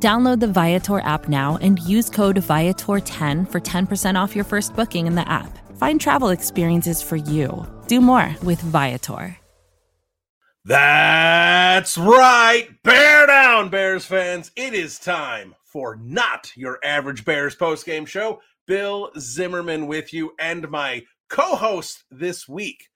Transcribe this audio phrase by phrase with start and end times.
[0.00, 5.08] Download the Viator app now and use code Viator10 for 10% off your first booking
[5.08, 5.58] in the app.
[5.76, 7.66] Find travel experiences for you.
[7.88, 9.36] Do more with Viator.
[10.64, 12.68] That's right.
[12.84, 14.52] Bear down, Bears fans.
[14.54, 18.40] It is time for not your average Bears postgame show.
[18.66, 22.88] Bill Zimmerman with you and my co host this week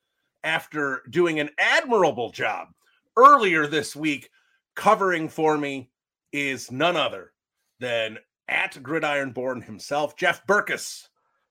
[0.44, 2.68] after doing an admirable job
[3.16, 4.28] earlier this week
[4.74, 5.88] covering for me
[6.32, 7.32] is none other
[7.80, 8.18] than
[8.48, 11.08] at Gridiron Born himself, Jeff Berkes.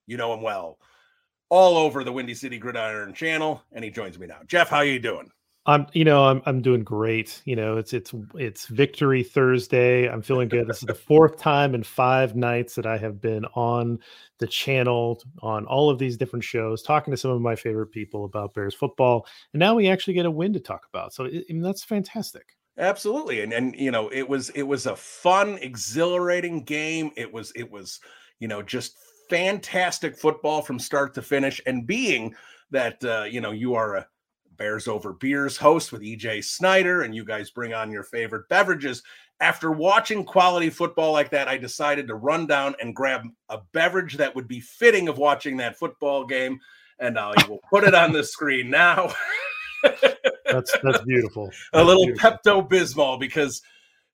[0.08, 0.78] You know him well,
[1.50, 4.40] all over the Windy City Gridiron channel, and he joins me now.
[4.48, 5.30] Jeff, how are you doing?
[5.68, 7.40] I'm, you know, I'm I'm doing great.
[7.46, 10.10] You know, it's it's it's Victory Thursday.
[10.10, 10.68] I'm feeling good.
[10.68, 14.00] This is the fourth time in five nights that I have been on
[14.40, 18.26] the channel on all of these different shows, talking to some of my favorite people
[18.26, 21.14] about Bears football, and now we actually get a win to talk about.
[21.14, 22.56] So, I mean, that's fantastic.
[22.82, 23.42] Absolutely.
[23.42, 27.12] And and you know, it was it was a fun, exhilarating game.
[27.16, 28.00] It was it was,
[28.40, 28.98] you know, just
[29.30, 32.36] fantastic football from start to finish and being
[32.72, 34.08] that uh, you know, you are a
[34.58, 39.04] Bears Over Beers host with EJ Snyder and you guys bring on your favorite beverages.
[39.40, 44.18] After watching quality football like that, I decided to run down and grab a beverage
[44.18, 46.60] that would be fitting of watching that football game
[47.00, 49.14] and I will put it on the screen now.
[50.46, 51.46] that's that's beautiful.
[51.74, 53.62] That's a little Pepto Bismol because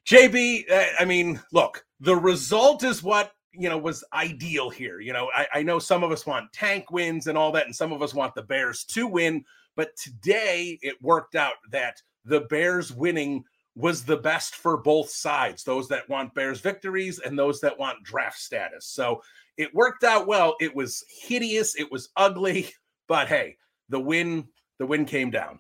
[0.07, 0.71] JB.
[0.71, 4.99] Uh, I mean, look, the result is what you know was ideal here.
[4.99, 7.75] You know, I, I know some of us want tank wins and all that, and
[7.75, 9.43] some of us want the Bears to win.
[9.75, 13.43] But today it worked out that the Bears winning
[13.75, 18.03] was the best for both sides those that want Bears victories and those that want
[18.03, 18.87] draft status.
[18.87, 19.21] So
[19.55, 20.55] it worked out well.
[20.59, 22.73] It was hideous, it was ugly,
[23.07, 23.57] but hey,
[23.89, 24.47] the win
[24.79, 25.59] the win came down.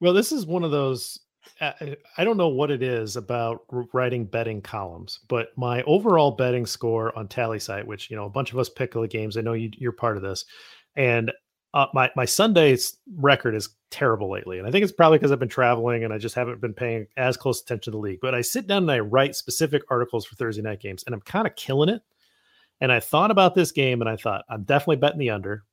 [0.00, 1.18] Well, this is one of those.
[1.60, 1.72] Uh,
[2.18, 7.16] I don't know what it is about writing betting columns, but my overall betting score
[7.16, 9.70] on Tallysight, which you know a bunch of us pick the games, I know you,
[9.88, 10.44] are part of this,
[10.96, 11.32] and
[11.72, 15.38] uh, my my Sunday's record is terrible lately, and I think it's probably because I've
[15.38, 18.20] been traveling and I just haven't been paying as close attention to the league.
[18.20, 21.20] But I sit down and I write specific articles for Thursday night games, and I'm
[21.22, 22.02] kind of killing it.
[22.80, 25.64] And I thought about this game, and I thought I'm definitely betting the under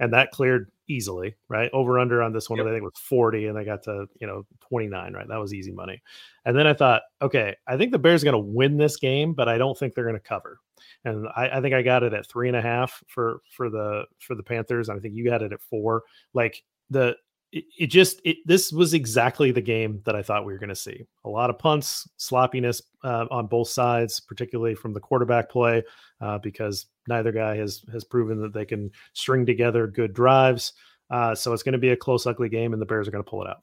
[0.00, 1.70] and that cleared easily, right?
[1.72, 2.66] Over under on this one, yep.
[2.66, 5.28] I think was 40, and I got to you know 29, right?
[5.28, 6.02] That was easy money.
[6.44, 9.34] And then I thought, okay, I think the Bears are going to win this game,
[9.34, 10.58] but I don't think they're going to cover.
[11.04, 14.04] And I, I, think I got it at three and a half for for the
[14.18, 14.88] for the Panthers.
[14.88, 16.02] And I think you got it at four.
[16.34, 17.14] Like the
[17.52, 20.70] it, it just it, this was exactly the game that I thought we were going
[20.70, 21.04] to see.
[21.24, 25.82] A lot of punts, sloppiness uh, on both sides, particularly from the quarterback play,
[26.20, 30.72] uh, because neither guy has has proven that they can string together good drives.
[31.10, 33.22] Uh, so it's going to be a close, ugly game, and the Bears are going
[33.22, 33.62] to pull it out.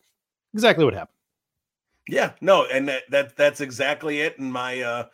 [0.53, 1.15] Exactly what happened.
[2.09, 4.37] Yeah, no, and that, that that's exactly it.
[4.37, 5.05] And my uh,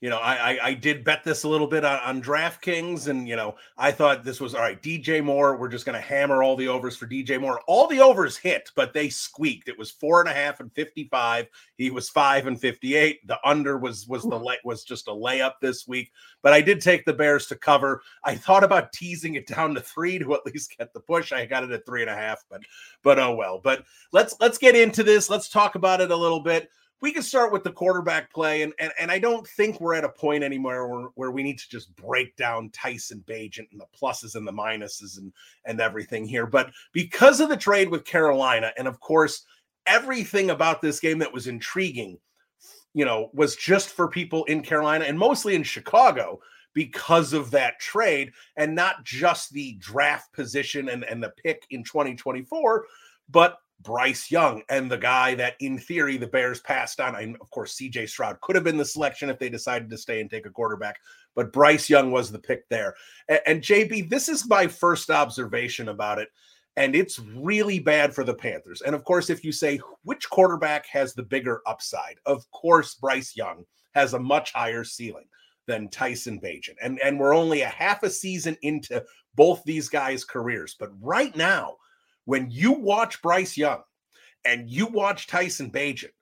[0.00, 3.28] you know, I, I, I did bet this a little bit on, on DraftKings, and
[3.28, 4.82] you know, I thought this was all right.
[4.82, 7.60] DJ Moore, we're just going to hammer all the overs for DJ Moore.
[7.66, 9.68] All the overs hit, but they squeaked.
[9.68, 11.48] It was four and a half and fifty-five.
[11.76, 13.26] He was five and fifty-eight.
[13.26, 16.10] The under was was the lay, was just a layup this week.
[16.42, 18.02] But I did take the Bears to cover.
[18.24, 21.30] I thought about teasing it down to three to at least get the push.
[21.30, 22.62] I got it at three and a half, but
[23.02, 23.60] but oh well.
[23.62, 25.28] But let's let's get into this.
[25.28, 28.72] Let's talk about it a little bit we can start with the quarterback play, and
[28.78, 31.68] and, and I don't think we're at a point anymore where, where we need to
[31.68, 35.32] just break down Tyson Bagent and the pluses and the minuses and
[35.64, 36.46] and everything here.
[36.46, 39.44] But because of the trade with Carolina, and of course
[39.86, 42.18] everything about this game that was intriguing,
[42.92, 46.38] you know, was just for people in Carolina and mostly in Chicago
[46.74, 51.82] because of that trade, and not just the draft position and and the pick in
[51.82, 52.84] 2024,
[53.30, 57.16] but Bryce Young and the guy that, in theory, the Bears passed on.
[57.16, 60.20] And of course, CJ Stroud could have been the selection if they decided to stay
[60.20, 60.98] and take a quarterback,
[61.34, 62.94] but Bryce Young was the pick there.
[63.28, 66.28] And, and JB, this is my first observation about it.
[66.76, 68.82] And it's really bad for the Panthers.
[68.82, 73.36] And of course, if you say which quarterback has the bigger upside, of course, Bryce
[73.36, 75.26] Young has a much higher ceiling
[75.66, 76.76] than Tyson Bagent.
[76.82, 79.04] And, and we're only a half a season into
[79.34, 80.76] both these guys' careers.
[80.78, 81.76] But right now,
[82.30, 83.82] when you watch Bryce Young
[84.44, 86.12] and you watch Tyson Bagent,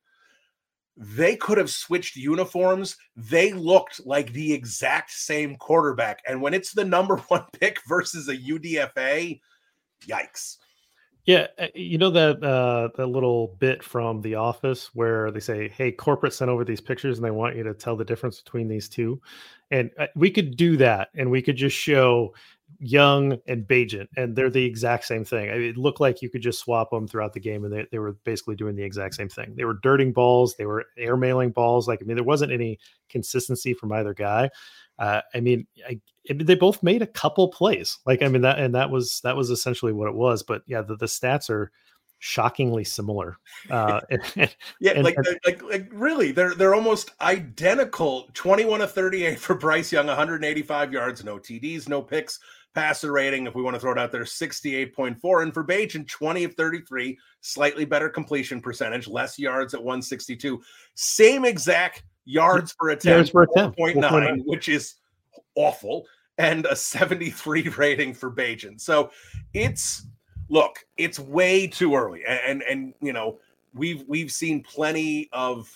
[0.96, 2.96] they could have switched uniforms.
[3.14, 6.22] They looked like the exact same quarterback.
[6.26, 9.38] And when it's the number one pick versus a UDFA,
[10.06, 10.56] yikes.
[11.26, 15.68] Yeah, uh, you know that uh, that little bit from The Office where they say,
[15.68, 18.66] "Hey, corporate sent over these pictures and they want you to tell the difference between
[18.66, 19.20] these two.
[19.70, 22.32] and uh, we could do that, and we could just show
[22.80, 25.46] Young and Bagent, and they're the exact same thing.
[25.48, 28.12] it looked like you could just swap them throughout the game, and they, they were
[28.24, 29.54] basically doing the exact same thing.
[29.56, 31.88] They were dirting balls, they were airmailing balls.
[31.88, 32.78] Like I mean, there wasn't any
[33.08, 34.50] consistency from either guy.
[34.98, 36.00] Uh, I mean, I,
[36.32, 37.98] they both made a couple plays.
[38.06, 40.42] Like I mean that, and that was that was essentially what it was.
[40.42, 41.72] But yeah, the, the stats are
[42.18, 43.38] shockingly similar.
[43.70, 48.28] Uh, and, yeah, and, like, and, like like really, they're they're almost identical.
[48.34, 51.88] Twenty one to thirty eight for Bryce Young, one hundred eighty five yards, no TDs,
[51.88, 52.40] no picks.
[52.78, 55.42] Passer rating, if we want to throw it out there, 68.4.
[55.42, 60.62] And for Bagent, 20 of 33, slightly better completion percentage, less yards at 162.
[60.94, 63.76] Same exact yards per attempt, yards per attempt.
[63.80, 64.94] 4.9, which is
[65.56, 66.06] awful,
[66.38, 68.80] and a 73 rating for Bagent.
[68.80, 69.10] So
[69.54, 70.06] it's
[70.48, 72.22] look, it's way too early.
[72.28, 73.40] And, and and you know,
[73.74, 75.68] we've we've seen plenty of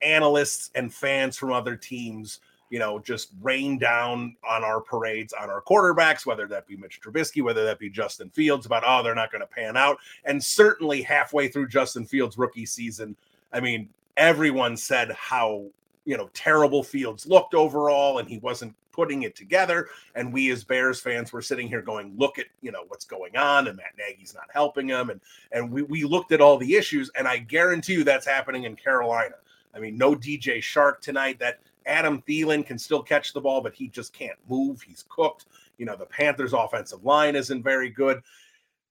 [0.00, 2.40] analysts and fans from other teams
[2.72, 7.02] you know, just rain down on our parades on our quarterbacks, whether that be Mitch
[7.02, 9.98] Trubisky, whether that be Justin Fields, about, oh, they're not going to pan out.
[10.24, 13.14] And certainly halfway through Justin Fields' rookie season,
[13.52, 15.66] I mean, everyone said how,
[16.06, 19.88] you know, terrible Fields looked overall and he wasn't putting it together.
[20.14, 23.36] And we as Bears fans were sitting here going, look at, you know, what's going
[23.36, 25.10] on and Matt Nagy's not helping him.
[25.10, 25.20] And,
[25.52, 28.76] and we, we looked at all the issues and I guarantee you that's happening in
[28.76, 29.34] Carolina.
[29.74, 31.38] I mean, no DJ Chark tonight.
[31.38, 34.82] That Adam Thielen can still catch the ball, but he just can't move.
[34.82, 35.46] He's cooked.
[35.78, 38.22] You know, the Panthers' offensive line isn't very good.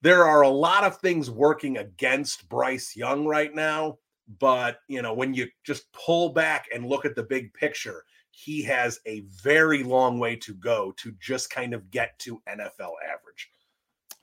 [0.02, 4.00] There are a lot of things working against Bryce Young right now,
[4.40, 8.64] but you know, when you just pull back and look at the big picture, he
[8.64, 13.52] has a very long way to go to just kind of get to NFL average.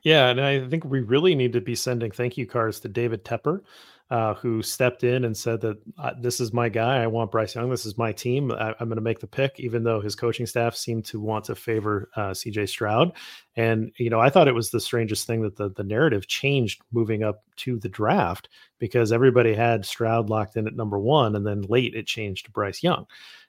[0.03, 3.25] Yeah, and I think we really need to be sending thank you cards to David
[3.25, 3.63] Tepper
[4.11, 5.77] uh, who stepped in and said that
[6.21, 7.03] this is my guy.
[7.03, 7.69] I want Bryce Young.
[7.69, 8.51] This is my team.
[8.53, 11.45] I, am going to make the pick, even though his coaching staff seemed to want
[11.47, 13.13] to favor uh, CJ Stroud.
[13.57, 16.81] And you know, I thought it was the strangest thing that the the narrative changed
[16.91, 21.47] moving up to the draft because everybody had Stroud locked in at number one, and
[21.47, 23.07] then late it changed to Bryce Young.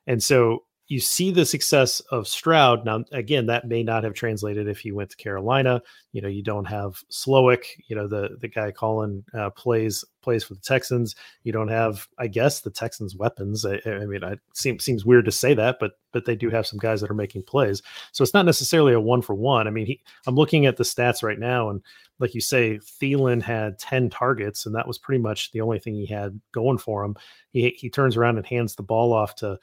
[0.07, 2.83] And so you see the success of Stroud.
[2.83, 5.83] Now, again, that may not have translated if he went to Carolina.
[6.13, 7.63] You know, you don't have Slowik.
[7.87, 11.15] You know, the the guy Colin uh, plays plays for the Texans.
[11.43, 13.65] You don't have, I guess, the Texans' weapons.
[13.65, 16.65] I, I mean, it seems seems weird to say that, but but they do have
[16.65, 17.83] some guys that are making plays.
[18.11, 19.67] So it's not necessarily a one for one.
[19.67, 21.83] I mean, he, I'm looking at the stats right now, and
[22.17, 25.93] like you say, Thielen had 10 targets, and that was pretty much the only thing
[25.93, 27.15] he had going for him.
[27.51, 29.59] He he turns around and hands the ball off to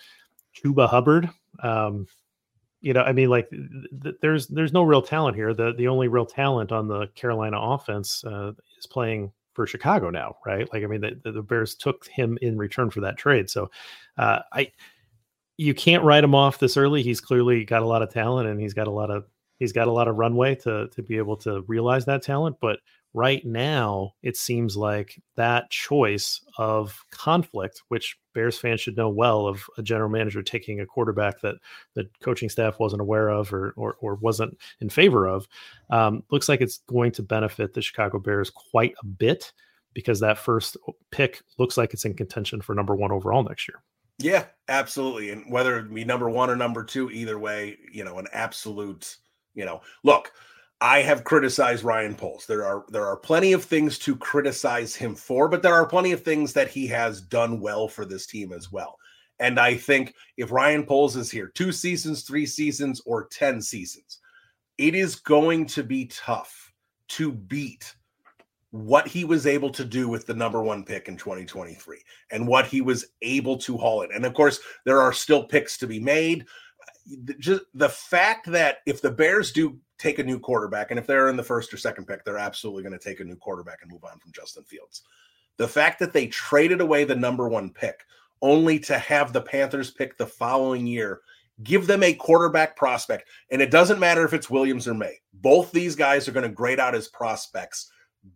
[0.56, 1.28] Chuba Hubbard.
[1.62, 2.06] Um,
[2.80, 5.54] you know, I mean, like th- there's there's no real talent here.
[5.54, 10.36] The the only real talent on the Carolina offense uh, is playing for Chicago now,
[10.44, 10.70] right?
[10.72, 13.48] Like, I mean, the, the Bears took him in return for that trade.
[13.48, 13.70] So,
[14.18, 14.70] uh, I
[15.56, 17.02] you can't write him off this early.
[17.02, 19.24] He's clearly got a lot of talent, and he's got a lot of
[19.58, 22.56] he's got a lot of runway to to be able to realize that talent.
[22.60, 22.80] But
[23.16, 29.46] right now it seems like that choice of conflict which bears fans should know well
[29.46, 31.56] of a general manager taking a quarterback that
[31.94, 35.48] the coaching staff wasn't aware of or or, or wasn't in favor of
[35.90, 39.52] um, looks like it's going to benefit the chicago bears quite a bit
[39.96, 40.76] because that first
[41.10, 43.82] pick looks like it's in contention for number one overall next year.
[44.18, 45.30] Yeah absolutely.
[45.30, 49.16] And whether it be number one or number two either way you know an absolute
[49.54, 50.32] you know look
[50.80, 52.46] I have criticized Ryan Poles.
[52.46, 56.12] There are there are plenty of things to criticize him for, but there are plenty
[56.12, 58.98] of things that he has done well for this team as well.
[59.38, 64.20] And I think if Ryan Poles is here, two seasons, three seasons, or 10 seasons,
[64.78, 66.72] it is going to be tough
[67.08, 67.94] to beat
[68.70, 71.98] what he was able to do with the number one pick in 2023
[72.30, 74.10] and what he was able to haul it.
[74.14, 76.46] And of course, there are still picks to be made.
[77.38, 80.90] Just the fact that if the Bears do take a new quarterback.
[80.90, 83.24] And if they're in the first or second pick, they're absolutely going to take a
[83.24, 85.02] new quarterback and move on from Justin Fields.
[85.56, 88.04] The fact that they traded away the number one pick
[88.42, 91.20] only to have the Panthers pick the following year,
[91.62, 93.28] give them a quarterback prospect.
[93.50, 96.54] And it doesn't matter if it's Williams or Maye, Both these guys are going to
[96.54, 97.90] grade out as prospects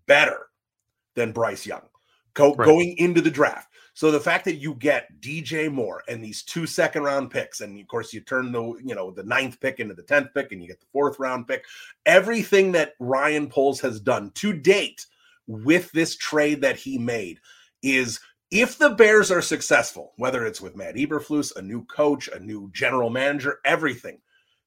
[0.06, 0.46] better
[1.14, 1.82] than Bryce Young
[2.34, 2.66] go, right.
[2.66, 3.69] going into the draft.
[3.94, 7.78] So the fact that you get DJ Moore and these two second round picks, and
[7.78, 10.62] of course you turn the you know the ninth pick into the tenth pick, and
[10.62, 11.64] you get the fourth round pick,
[12.06, 15.06] everything that Ryan Poles has done to date
[15.46, 17.40] with this trade that he made
[17.82, 18.20] is
[18.50, 22.70] if the Bears are successful, whether it's with Matt Eberflus, a new coach, a new
[22.72, 24.18] general manager, everything,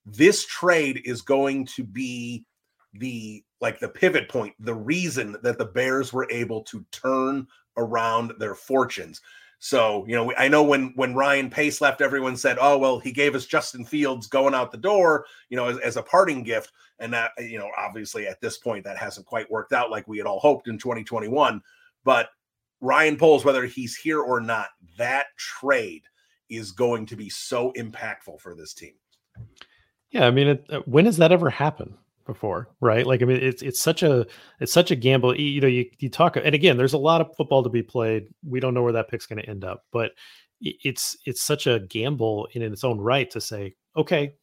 [0.06, 2.46] this trade is going to be
[2.94, 8.34] the like the pivot point, the reason that the Bears were able to turn around
[8.40, 9.22] their fortunes.
[9.60, 13.14] So, you know, I know when when Ryan Pace left, everyone said, "Oh, well, he
[13.14, 16.74] gave us Justin Fields going out the door, you know, as, as, a parting gift."
[17.00, 20.18] And that, you know, obviously at this point, that hasn't quite worked out like we
[20.18, 21.62] had all hoped in 2021.
[22.04, 22.28] But
[22.82, 26.04] Ryan Poles, whether he's here or not, that trade
[26.50, 28.96] is going to be so impactful for this team.
[30.12, 31.96] Yeah, I mean, it, uh, when has that ever happened?
[32.26, 33.06] Before, right?
[33.06, 34.26] Like I mean, it's it's such a
[34.60, 35.40] it's such a gamble.
[35.40, 38.28] You know, you you talk, and again, there's a lot of football to be played.
[38.48, 40.12] We don't know where that pick's going to end up, but
[40.62, 44.34] it's it's such a gamble in its own right to say, okay,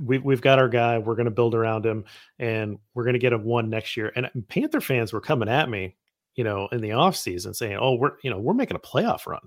[0.00, 2.04] we, we've got our guy, we're going to build around him,
[2.38, 4.12] and we're going to get a one next year.
[4.16, 5.96] And Panther fans were coming at me,
[6.34, 9.26] you know, in the off season saying, oh, we're you know we're making a playoff
[9.26, 9.46] run,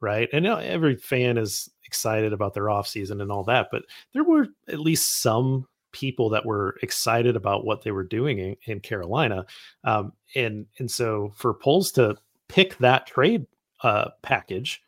[0.00, 0.28] right?
[0.32, 4.48] And every fan is excited about their off season and all that, but there were
[4.68, 5.66] at least some
[5.96, 9.46] people that were excited about what they were doing in, in Carolina.
[9.84, 12.16] Um, and and so for Poles to
[12.48, 13.46] pick that trade
[13.82, 14.82] uh, package,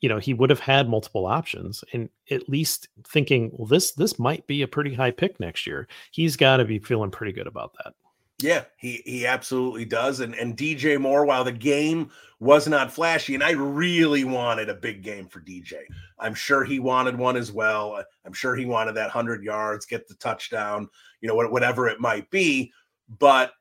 [0.00, 4.16] you know, he would have had multiple options and at least thinking, well, this this
[4.16, 5.88] might be a pretty high pick next year.
[6.12, 7.94] He's got to be feeling pretty good about that.
[8.40, 10.20] Yeah, he he absolutely does.
[10.20, 12.10] And and DJ Moore, while the game
[12.40, 15.82] was not flashy, and I really wanted a big game for DJ.
[16.18, 17.94] I'm sure he wanted one as well.
[17.94, 20.88] Uh, I'm sure he wanted that hundred yards, get the touchdown,
[21.20, 22.72] you know, whatever it might be.
[23.18, 23.52] But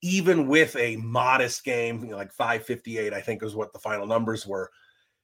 [0.00, 4.06] even with a modest game, you know, like 558, I think is what the final
[4.06, 4.70] numbers were,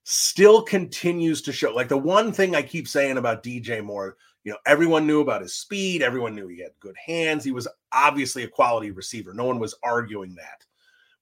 [0.05, 1.73] still continues to show.
[1.73, 5.43] Like the one thing I keep saying about DJ Moore you know, everyone knew about
[5.43, 6.03] his speed.
[6.03, 7.45] Everyone knew he had good hands.
[7.45, 9.35] He was obviously a quality receiver.
[9.35, 10.65] No one was arguing that.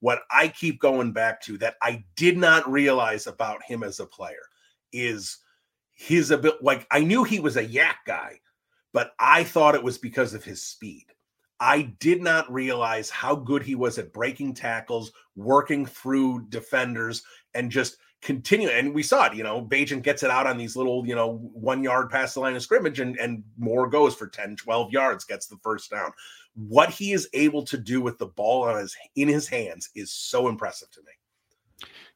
[0.00, 4.06] What I keep going back to that I did not realize about him as a
[4.06, 4.46] player
[4.92, 5.38] is
[5.94, 6.60] his ability.
[6.62, 8.38] Like I knew he was a YAC guy,
[8.92, 11.06] but I thought it was because of his speed.
[11.60, 17.68] I did not realize how good he was at breaking tackles, working through defenders, and
[17.68, 18.68] just continue.
[18.68, 21.38] And we saw it, you know, Bagent gets it out on these little, you know,
[21.52, 25.24] one yard past the line of scrimmage and, and Moore goes for 10, 12 yards,
[25.24, 26.10] gets the first down.
[26.54, 30.12] What he is able to do with the ball on his in his hands is
[30.12, 31.12] so impressive to me.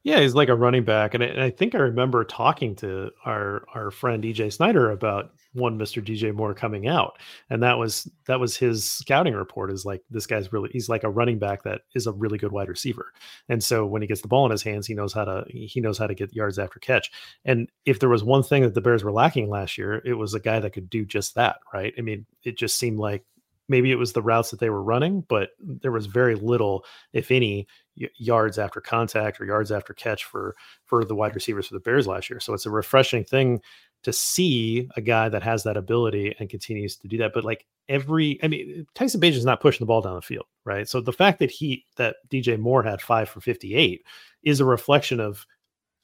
[0.04, 3.12] Yeah, he's like a running back, and I, and I, think I remember talking to
[3.25, 6.04] our our friend DJ Snyder about one Mr.
[6.04, 7.18] DJ Moore coming out,
[7.50, 9.71] and that was that was his scouting report.
[9.71, 12.50] Is like this guy's really he's like a running back that is a really good
[12.50, 13.12] wide receiver,
[13.49, 15.80] and so when he gets the ball in his hands, he knows how to he
[15.80, 17.09] knows how to get yards after catch.
[17.44, 20.35] And if there was one thing that the Bears were lacking last year, it was
[20.35, 21.59] a guy that could do just that.
[21.73, 21.94] Right?
[21.97, 23.25] I mean, it just seemed like
[23.69, 27.31] maybe it was the routes that they were running, but there was very little, if
[27.31, 30.54] any, yards after contact or yards after catch for
[30.85, 32.40] for the wide receivers for the Bears last year.
[32.40, 33.61] So it's a refreshing thing
[34.02, 37.33] to see a guy that has that ability and continues to do that.
[37.33, 40.47] But like every, I mean, Tyson Bagent is not pushing the ball down the field,
[40.64, 40.88] right?
[40.88, 44.04] So the fact that he that DJ Moore had five for fifty eight
[44.42, 45.47] is a reflection of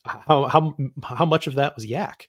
[0.05, 2.27] how how how much of that was YAC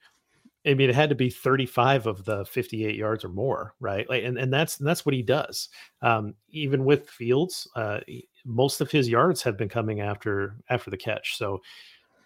[0.70, 4.08] I mean, it had to be 35 of the 58 yards or more, right?
[4.08, 5.70] Like, and, and that's that's what he does.
[6.04, 8.02] Um, even with Fields, uh,
[8.46, 11.38] most of his yards have been coming after after the catch.
[11.38, 11.62] So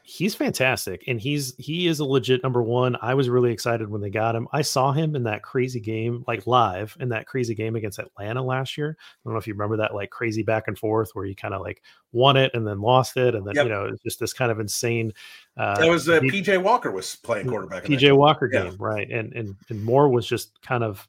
[0.05, 2.98] he's fantastic and he's he is a legit number one.
[3.01, 4.50] I was really excited when they got him.
[4.51, 8.43] I saw him in that crazy game like live in that crazy game against atlanta
[8.43, 8.98] last year.
[9.00, 11.53] I don't know if you remember that like crazy back and forth where he kind
[11.53, 11.81] of like
[12.12, 13.65] won it and then lost it and then yep.
[13.65, 15.13] you know it's just this kind of insane
[15.55, 18.65] uh that was uh, pj walker was playing quarterback pj walker game.
[18.65, 18.72] Yeah.
[18.79, 21.07] right and and and moore was just kind of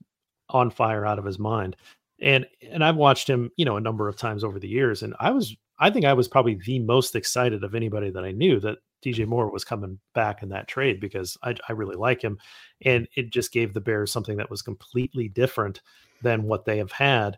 [0.50, 1.74] on fire out of his mind.
[2.20, 5.14] And and i've watched him you know a number of times over the years and
[5.18, 8.60] i was I think I was probably the most excited of anybody that I knew
[8.60, 12.38] that DJ Moore was coming back in that trade because I, I really like him.
[12.82, 15.82] And it just gave the Bears something that was completely different
[16.22, 17.36] than what they have had.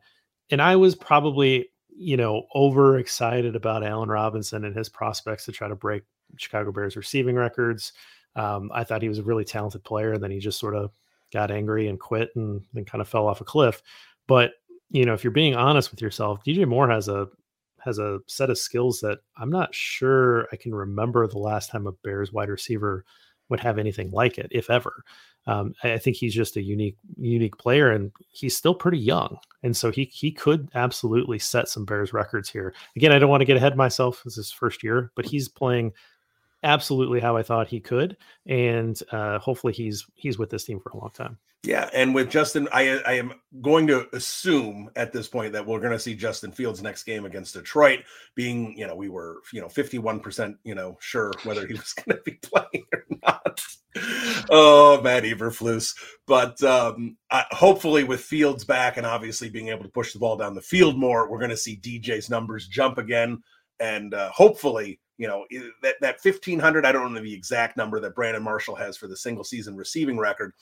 [0.51, 5.67] And I was probably, you know, overexcited about Allen Robinson and his prospects to try
[5.67, 6.03] to break
[6.37, 7.93] Chicago Bears receiving records.
[8.37, 10.93] Um, I thought he was a really talented player, and then he just sort of
[11.33, 13.83] got angry and quit and then kind of fell off a cliff.
[14.29, 14.53] But
[14.91, 17.29] you know, if you're being honest with yourself, DJ Moore has a
[17.87, 21.87] has a set of skills that I'm not sure I can remember the last time
[21.87, 23.05] a Bears wide receiver
[23.49, 25.05] would have anything like it, if ever.
[25.47, 29.77] Um, I think he's just a unique, unique player, and he's still pretty young, and
[29.77, 32.75] so he he could absolutely set some Bears records here.
[32.97, 34.23] Again, I don't want to get ahead of myself.
[34.25, 35.93] This is his first year, but he's playing
[36.65, 38.17] absolutely how I thought he could,
[38.47, 41.39] and uh, hopefully he's he's with this team for a long time.
[41.67, 45.81] Yeah, and with Justin, I I am going to assume at this point that we're
[45.81, 48.05] going to see Justin Fields next game against Detroit.
[48.37, 51.73] Being, you know, we were, you know, fifty one percent, you know, sure whether he
[51.75, 53.61] was going to be playing or not.
[54.49, 55.97] oh, Matt Eberflus.
[56.29, 60.37] But um, I, hopefully, with Fields back and obviously being able to push the ball
[60.37, 63.43] down the field more, we're going to see DJ's numbers jump again,
[63.81, 65.45] and uh, hopefully, you know,
[65.83, 66.87] that that fifteen hundred.
[66.87, 70.17] I don't know the exact number that Brandon Marshall has for the single season receiving
[70.17, 70.53] record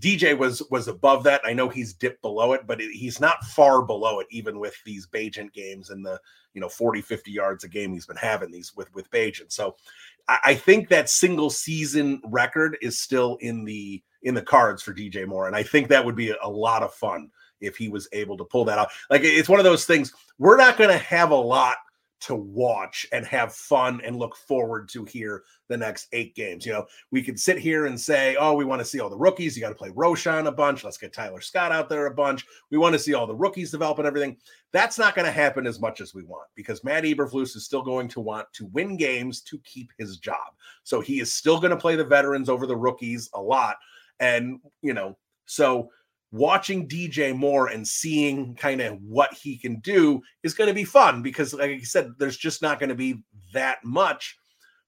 [0.00, 1.42] DJ was was above that.
[1.44, 4.74] I know he's dipped below it, but it, he's not far below it, even with
[4.84, 6.18] these Bagent games and the
[6.54, 9.52] you know 40, 50 yards a game he's been having these with with Bagent.
[9.52, 9.76] So
[10.28, 14.94] I, I think that single season record is still in the in the cards for
[14.94, 17.30] DJ Moore, and I think that would be a, a lot of fun
[17.60, 18.90] if he was able to pull that out.
[19.10, 21.76] Like it's one of those things we're not going to have a lot
[22.20, 26.66] to watch and have fun and look forward to here the next eight games.
[26.66, 29.16] You know, we could sit here and say, oh, we want to see all the
[29.16, 29.56] rookies.
[29.56, 30.84] You got to play Roschon a bunch.
[30.84, 32.44] Let's get Tyler Scott out there a bunch.
[32.70, 34.36] We want to see all the rookies develop and everything.
[34.72, 37.82] That's not going to happen as much as we want because Matt Eberflus is still
[37.82, 40.54] going to want to win games to keep his job.
[40.84, 43.76] So he is still going to play the veterans over the rookies a lot.
[44.18, 45.90] And, you know, so
[46.32, 50.84] watching DJ Moore and seeing kind of what he can do is going to be
[50.84, 53.22] fun because, like I said, there's just not going to be
[53.52, 54.36] that much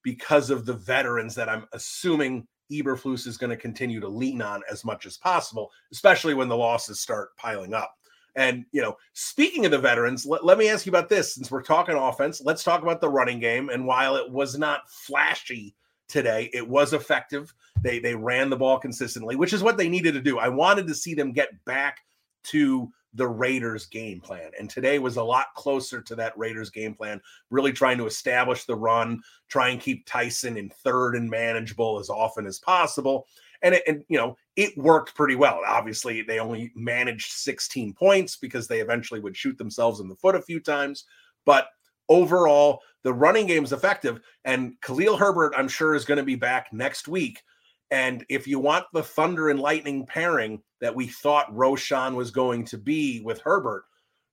[0.02, 4.62] because of the veterans that I'm assuming Eberflus is going to continue to lean on
[4.70, 7.94] as much as possible, especially when the losses start piling up.
[8.34, 11.34] And, you know, speaking of the veterans, let, let me ask you about this.
[11.34, 13.68] Since we're talking offense, let's talk about the running game.
[13.68, 15.74] And while it was not flashy
[16.12, 16.50] today.
[16.52, 17.52] It was effective.
[17.80, 20.38] They they ran the ball consistently, which is what they needed to do.
[20.38, 22.00] I wanted to see them get back
[22.44, 24.50] to the Raiders game plan.
[24.58, 28.64] And today was a lot closer to that Raiders game plan, really trying to establish
[28.64, 33.26] the run, try and keep Tyson in third and manageable as often as possible.
[33.62, 35.60] And it, and you know, it worked pretty well.
[35.66, 40.34] Obviously, they only managed 16 points because they eventually would shoot themselves in the foot
[40.34, 41.04] a few times,
[41.44, 41.68] but
[42.12, 44.20] overall, the running game is effective.
[44.44, 47.42] And Khalil Herbert, I'm sure, is going to be back next week.
[47.90, 52.64] And if you want the Thunder and Lightning pairing that we thought Roschon was going
[52.66, 53.84] to be with Herbert,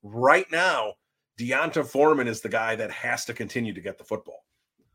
[0.03, 0.93] right now,
[1.37, 4.43] D'Onta Foreman is the guy that has to continue to get the football.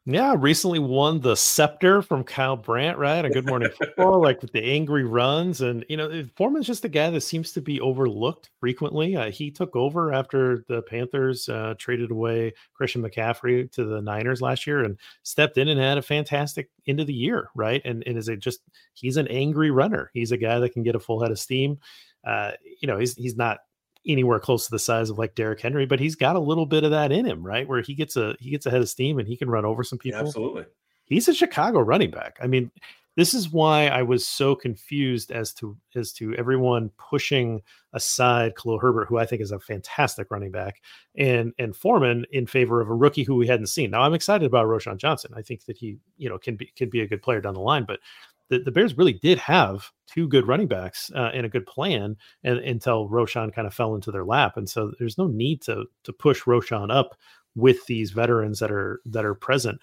[0.07, 3.25] Yeah, recently won the scepter from Kyle Brandt, right?
[3.25, 5.63] A Good Morning Football, like with the angry runs.
[5.63, 9.17] And, you know, Foreman's just a guy that seems to be overlooked frequently.
[9.17, 14.43] Uh, he took over after the Panthers uh, traded away Christian McCaffrey to the Niners
[14.43, 17.81] last year and stepped in and had a fantastic end of the year, right?
[17.87, 18.61] And, and is it just,
[18.93, 20.11] he's an angry runner.
[20.13, 21.79] He's a guy that can get a full head of steam.
[22.27, 23.61] Uh, you know, he's, he's not
[24.07, 26.85] anywhere close to the size of like Derrick Henry, but he's got a little bit
[26.85, 27.67] of that in him, right?
[27.67, 29.99] Where he gets a he gets ahead of steam and he can run over some
[29.99, 30.21] people.
[30.21, 30.65] Yeah, absolutely.
[31.07, 32.39] He's a Chicago running back.
[32.43, 32.71] I mean,
[33.17, 37.63] this is why I was so confused as to as to everyone pushing
[37.93, 40.83] aside Khalil Herbert, who I think is a fantastic running back,
[41.17, 43.91] and and Foreman in favor of a rookie who we hadn't seen.
[43.91, 45.33] Now I'm excited about Roschon Johnson.
[45.37, 47.61] I think that he, you know, can be can be a good player down the
[47.61, 48.01] line, but
[48.49, 52.17] the, the Bears really did have two good running backs uh, and a good plan
[52.43, 54.57] and, until Roschon kind of fell into their lap.
[54.57, 57.17] And so there's no need to to push Roschon up
[57.55, 59.81] with these veterans that are that are present.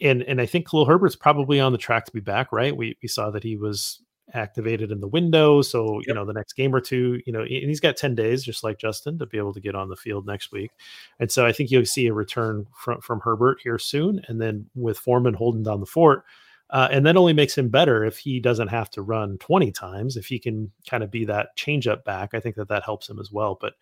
[0.00, 2.76] And and I think Khalil Herbert's probably on the track to be back, right?
[2.76, 4.00] We we saw that he was
[4.34, 5.62] activated in the window.
[5.62, 6.04] So, yep.
[6.06, 8.62] you know, the next game or two, you know, and he's got 10 days, just
[8.62, 10.70] like Justin, to be able to get on the field next week.
[11.18, 14.20] And so I think you'll see a return from, from Herbert here soon.
[14.28, 16.24] And then with Foreman holding down the fort,
[16.70, 20.16] uh, and that only makes him better if he doesn't have to run 20 times.
[20.16, 23.08] If he can kind of be that change up back, I think that that helps
[23.08, 23.58] him as well.
[23.60, 23.74] But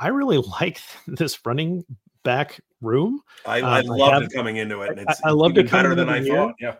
[0.00, 1.84] I really like this running
[2.22, 3.20] back room.
[3.46, 4.98] I, I um, loved I have, it coming into it.
[4.98, 6.34] It's I, I loved it better than I year.
[6.34, 6.54] thought.
[6.58, 6.76] Yeah.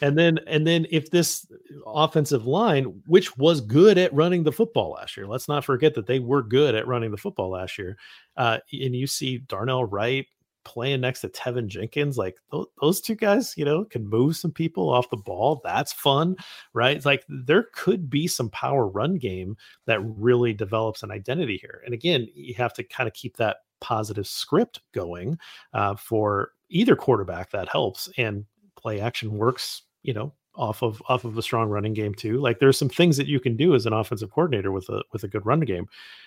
[0.00, 1.46] And then, and then, if this
[1.86, 6.06] offensive line, which was good at running the football last year, let's not forget that
[6.06, 7.96] they were good at running the football last year.
[8.36, 10.26] Uh, and you see Darnell Wright,
[10.64, 14.52] playing next to Teven Jenkins, like th- those two guys, you know, can move some
[14.52, 15.60] people off the ball.
[15.64, 16.36] That's fun,
[16.72, 16.96] right?
[16.96, 21.82] It's like there could be some power run game that really develops an identity here.
[21.84, 25.38] And again, you have to kind of keep that positive script going
[25.72, 28.44] uh, for either quarterback that helps and
[28.76, 32.38] play action works, you know, off of off of a strong running game too.
[32.38, 35.24] Like there's some things that you can do as an offensive coordinator with a with
[35.24, 35.86] a good run game.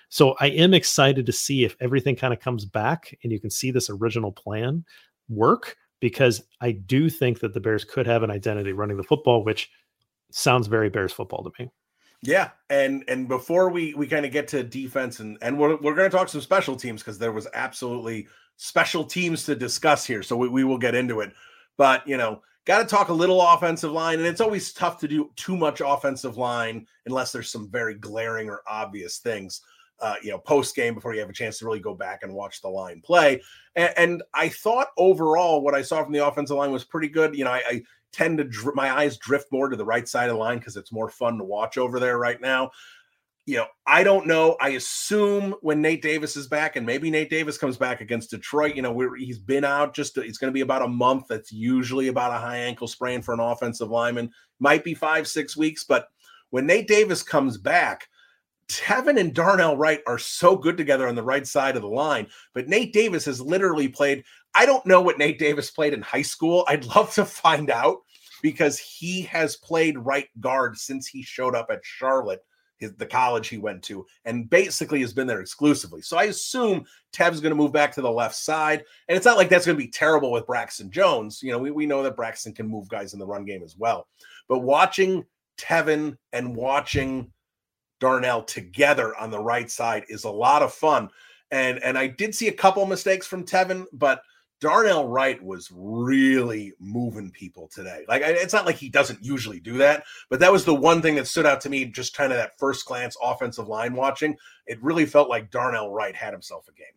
[0.10, 3.50] So I am excited to see if everything kind of comes back and you can
[3.50, 4.86] see this original plan
[5.30, 9.43] work because I do think that the Bears could have an identity running the football,
[9.43, 9.70] which
[10.32, 11.70] sounds very Bears football to me.
[12.24, 15.93] Yeah, and and before we we kind of get to defense and and we're we're
[15.93, 20.24] going to talk some special teams because there was absolutely special teams to discuss here,
[20.24, 21.32] so we, we will get into it.
[21.78, 25.08] But you know, got to talk a little offensive line, and it's always tough to
[25.08, 29.62] do too much offensive line unless there's some very glaring or obvious things.
[29.99, 32.31] Uh, you know, post game before you have a chance to really go back and
[32.31, 33.41] watch the line play.
[33.75, 37.36] And, and, I thought overall, what I saw from the offensive line was pretty good.
[37.36, 37.81] You know, I, I
[38.12, 40.77] tend to dr- my eyes drift more to the right side of the line because
[40.77, 42.69] it's more fun to watch over there right now
[43.47, 44.57] you know, I don't know.
[44.60, 48.75] I assume when Nate Davis is back, and maybe Nate Davis comes back against Detroit,
[48.75, 51.27] you know, he's been out just, it's going to be about a month.
[51.29, 54.31] That's usually about a high ankle sprain for an offensive lineman.
[54.60, 55.86] Might be five, six weeks.
[55.86, 56.10] But
[56.49, 58.10] when Nate Davis comes back,
[58.69, 62.27] Teven and Darnell Wright are so good together on the right side of the line.
[62.53, 64.23] But Nate Davis has literally played.
[64.53, 66.65] I don't know what Nate Davis played in high school.
[66.67, 67.99] I'd love to find out
[68.41, 72.43] because he has played right guard since he showed up at Charlotte
[72.77, 76.01] his, the college he went to, and basically has been there exclusively.
[76.01, 78.84] So I assume Tev's going to move back to the left side.
[79.08, 81.41] And it's not like that's going to be terrible with Braxton Jones.
[81.41, 83.75] You know, we, we know that Braxton can move guys in the run game as
[83.77, 84.08] well.
[84.47, 85.25] But watching
[85.58, 87.32] Teven and watching
[87.99, 91.10] Darnell together on the right side is a lot of fun.
[91.51, 94.21] And and I did see a couple mistakes from Teven, but–
[94.60, 98.05] Darnell Wright was really moving people today.
[98.07, 101.15] Like it's not like he doesn't usually do that, but that was the one thing
[101.15, 104.36] that stood out to me just kind of that first glance offensive line watching.
[104.65, 106.88] It really felt like Darnell Wright had himself a game.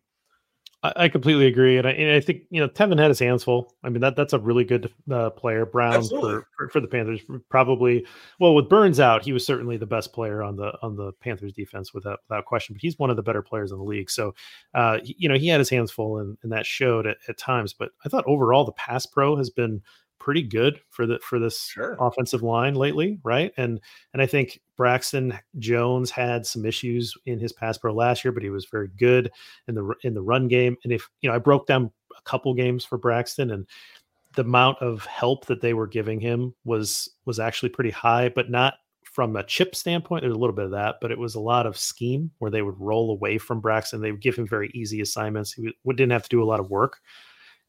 [0.83, 3.75] I, completely agree, and I, and I, think you know Teven had his hands full.
[3.83, 5.63] I mean that that's a really good uh, player.
[5.63, 8.07] Brown for, for, for the Panthers probably
[8.39, 11.53] well with Burns out, he was certainly the best player on the on the Panthers
[11.53, 12.73] defense without without question.
[12.73, 14.09] But he's one of the better players in the league.
[14.09, 14.33] So
[14.73, 17.73] uh, you know he had his hands full, and, and that showed at, at times.
[17.73, 19.83] But I thought overall the pass pro has been
[20.21, 21.97] pretty good for the for this sure.
[21.99, 23.51] offensive line lately, right?
[23.57, 23.79] And
[24.13, 28.43] and I think Braxton Jones had some issues in his pass pro last year, but
[28.43, 29.31] he was very good
[29.67, 30.77] in the in the run game.
[30.83, 33.67] And if you know, I broke down a couple games for Braxton, and
[34.35, 38.51] the amount of help that they were giving him was was actually pretty high, but
[38.51, 40.21] not from a chip standpoint.
[40.21, 42.61] There's a little bit of that, but it was a lot of scheme where they
[42.61, 44.01] would roll away from Braxton.
[44.01, 45.51] They would give him very easy assignments.
[45.51, 46.99] He didn't have to do a lot of work.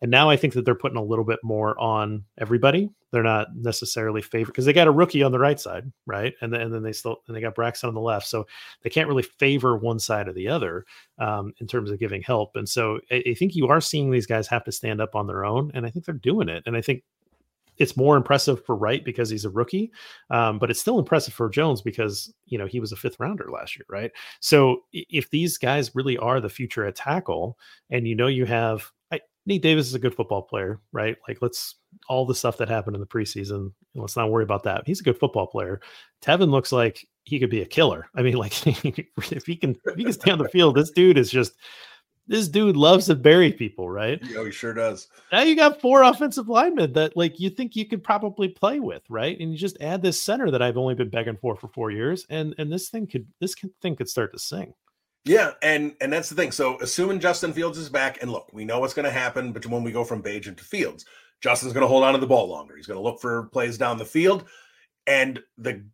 [0.03, 2.91] And now I think that they're putting a little bit more on everybody.
[3.13, 6.35] They're not necessarily favored because they got a rookie on the right side, right?
[6.41, 8.47] And then, and then they still and they got Braxton on the left, so
[8.83, 10.85] they can't really favor one side or the other
[11.19, 12.57] um, in terms of giving help.
[12.57, 15.29] And so I, I think you are seeing these guys have to stand up on
[15.29, 16.65] their own, and I think they're doing it.
[16.67, 17.05] And I think
[17.79, 19.93] it's more impressive for Wright because he's a rookie,
[20.31, 23.49] um, but it's still impressive for Jones because you know he was a fifth rounder
[23.53, 24.11] last year, right?
[24.41, 27.57] So if these guys really are the future at tackle,
[27.91, 28.91] and you know you have
[29.47, 31.17] Nate Davis is a good football player, right?
[31.27, 31.77] Like let's
[32.09, 34.83] all the stuff that happened in the preseason, let's not worry about that.
[34.87, 35.81] He's a good football player.
[36.23, 38.07] Teven looks like he could be a killer.
[38.15, 41.19] I mean, like if he can if he can stay on the field, this dude
[41.19, 41.55] is just
[42.29, 44.21] this dude loves to bury people, right?
[44.23, 45.09] Yeah, oh, he sure does.
[45.33, 49.03] Now you got four offensive linemen that like you think you could probably play with,
[49.09, 49.39] right?
[49.39, 52.25] And you just add this center that I've only been begging for for four years,
[52.31, 54.73] and and this thing could this thing could start to sing.
[55.25, 56.51] Yeah, and and that's the thing.
[56.51, 59.67] So assuming Justin Fields is back, and look, we know what's going to happen But
[59.67, 61.05] when we go from Bagent to Fields.
[61.41, 62.77] Justin's going to hold on to the ball longer.
[62.77, 64.45] He's going to look for plays down the field,
[65.09, 65.85] and the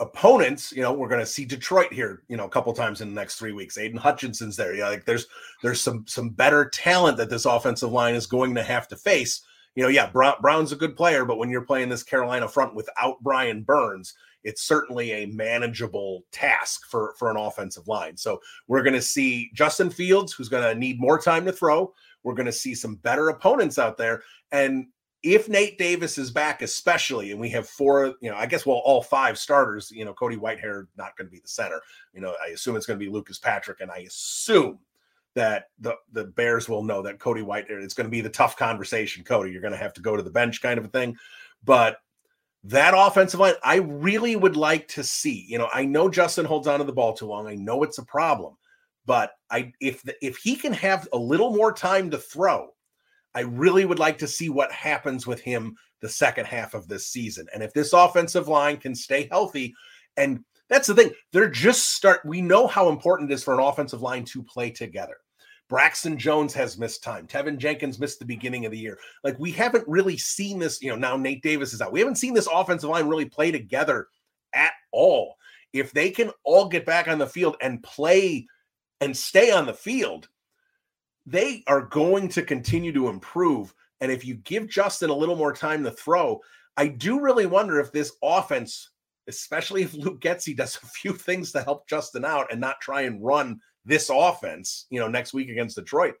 [0.00, 3.08] opponents, you know, we're going to see Detroit here, you know, a couple times in
[3.08, 3.78] the next three weeks.
[3.78, 4.74] Aidan Hutchinson's there.
[4.74, 5.26] Yeah, like there's
[5.62, 9.42] there's some some better talent that this offensive line is going to have to face.
[9.74, 13.22] You know, yeah, Brown's a good player, but when you're playing this Carolina front without
[13.22, 18.16] Brian Burns, it's certainly a manageable task for for an offensive line.
[18.16, 21.92] So we're going to see Justin Fields, who's going to need more time to throw.
[22.22, 24.22] We're going to see some better opponents out there,
[24.52, 24.86] and
[25.22, 28.82] if Nate Davis is back, especially, and we have four, you know, I guess well,
[28.84, 31.80] all five starters, you know, Cody Whitehair not going to be the center.
[32.14, 34.78] You know, I assume it's going to be Lucas Patrick, and I assume
[35.34, 37.82] that the the Bears will know that Cody Whitehair.
[37.82, 39.50] It's going to be the tough conversation, Cody.
[39.50, 41.16] You're going to have to go to the bench, kind of a thing.
[41.64, 41.98] But
[42.64, 45.46] that offensive line, I really would like to see.
[45.48, 47.46] You know, I know Justin holds on to the ball too long.
[47.46, 48.56] I know it's a problem,
[49.06, 52.68] but I if the, if he can have a little more time to throw,
[53.34, 57.08] I really would like to see what happens with him the second half of this
[57.08, 57.46] season.
[57.54, 59.74] And if this offensive line can stay healthy,
[60.16, 62.20] and that's the thing, they're just start.
[62.24, 65.16] We know how important it is for an offensive line to play together.
[65.68, 67.26] Braxton Jones has missed time.
[67.26, 68.98] Teven Jenkins missed the beginning of the year.
[69.22, 71.92] Like we haven't really seen this, you know, now Nate Davis is out.
[71.92, 74.08] We haven't seen this offensive line really play together
[74.54, 75.36] at all.
[75.72, 78.46] If they can all get back on the field and play
[79.00, 80.28] and stay on the field,
[81.26, 83.74] they are going to continue to improve.
[84.00, 86.40] And if you give Justin a little more time to throw,
[86.78, 88.90] I do really wonder if this offense,
[89.28, 93.02] especially if Luke Getsy does a few things to help Justin out and not try
[93.02, 96.14] and run this offense, you know, next week against Detroit,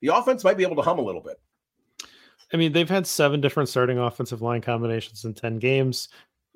[0.00, 1.38] the offense might be able to hum a little bit.
[2.52, 6.08] I mean, they've had seven different starting offensive line combinations in 10 games,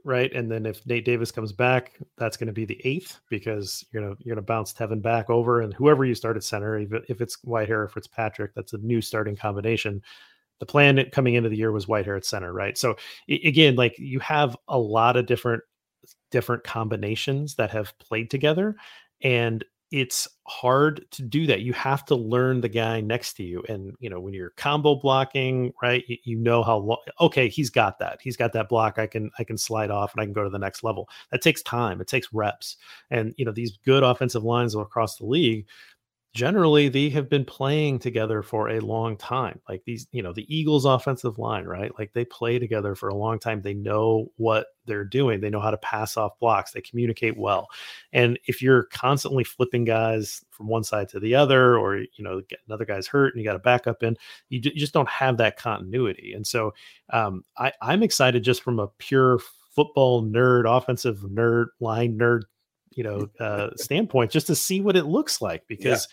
[0.03, 0.33] right?
[0.33, 4.03] And then if Nate Davis comes back, that's going to be the eighth because you're
[4.03, 7.21] gonna you're gonna bounce Teven back over, and whoever you start at center, even if
[7.21, 10.03] it's Whitehair, or if it's Patrick, that's a new starting combination.
[10.59, 12.77] The plan coming into the year was Whitehair at center, right?
[12.77, 12.97] So
[13.29, 15.63] again, like you have a lot of different
[16.31, 18.75] different combinations that have played together,
[19.23, 21.61] and it's hard to do that.
[21.61, 23.63] You have to learn the guy next to you.
[23.69, 27.71] And, you know, when you're combo blocking, right, you, you know how, long, okay, he's
[27.71, 28.19] got that.
[28.21, 28.99] He's got that block.
[28.99, 31.09] I can, I can slide off and I can go to the next level.
[31.31, 32.01] That takes time.
[32.01, 32.77] It takes reps.
[33.11, 35.67] And, you know, these good offensive lines across the league,
[36.35, 40.55] generally they have been playing together for a long time like these you know the
[40.55, 41.93] eagles offensive line right?
[41.99, 43.63] Like they play together for a long time.
[43.63, 45.41] They know what they're doing.
[45.41, 46.73] They know how to pass off blocks.
[46.73, 47.69] They communicate well.
[48.13, 52.41] And if you're constantly flipping guys from one side to the other or you know
[52.43, 54.17] get another guy's hurt and you got a backup in
[54.49, 56.33] you, you just don't have that continuity.
[56.35, 56.75] And so
[57.11, 59.39] um, I, i'm excited just from a pure
[59.75, 62.43] football nerd offensive nerd line nerd
[62.93, 66.09] you know uh standpoint just to see what it looks like because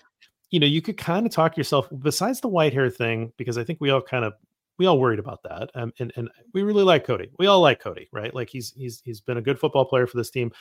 [0.51, 3.79] you know, you could kind of talk yourself besides the Whitehair thing, because I think
[3.81, 4.33] we all kind of
[4.77, 5.71] we all worried about that.
[5.75, 7.29] Um, and and we really like Cody.
[7.39, 8.33] We all like Cody, right?
[8.33, 10.51] Like he's he's he's been a good football player for this team,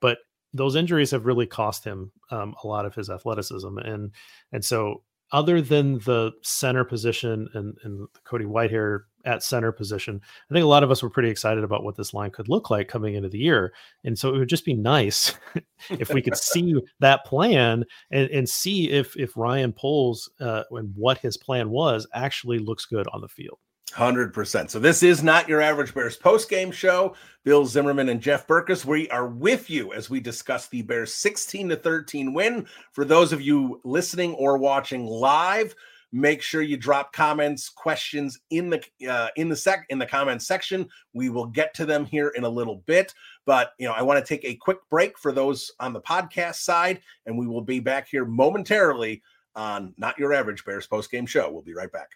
[0.00, 0.18] but
[0.52, 3.78] those injuries have really cost him um, a lot of his athleticism.
[3.78, 4.12] And
[4.52, 5.02] and so
[5.32, 10.68] other than the center position and, and Cody Whitehair at center position, I think a
[10.68, 13.28] lot of us were pretty excited about what this line could look like coming into
[13.28, 13.72] the year.
[14.04, 15.34] And so it would just be nice
[15.90, 20.92] if we could see that plan and, and see if if Ryan Poles uh, and
[20.96, 23.58] what his plan was actually looks good on the field.
[23.92, 24.70] 100%.
[24.70, 27.14] So this is not your average Bears post-game show.
[27.44, 31.70] Bill Zimmerman and Jeff Berkes, we are with you as we discuss the Bears 16
[31.70, 32.66] to 13 win.
[32.92, 35.74] For those of you listening or watching live,
[36.12, 40.46] make sure you drop comments, questions in the uh, in the sec in the comments
[40.46, 40.88] section.
[41.12, 43.14] We will get to them here in a little bit,
[43.46, 46.56] but you know, I want to take a quick break for those on the podcast
[46.56, 49.22] side and we will be back here momentarily
[49.54, 51.50] on Not Your Average Bears post-game show.
[51.50, 52.10] We'll be right back.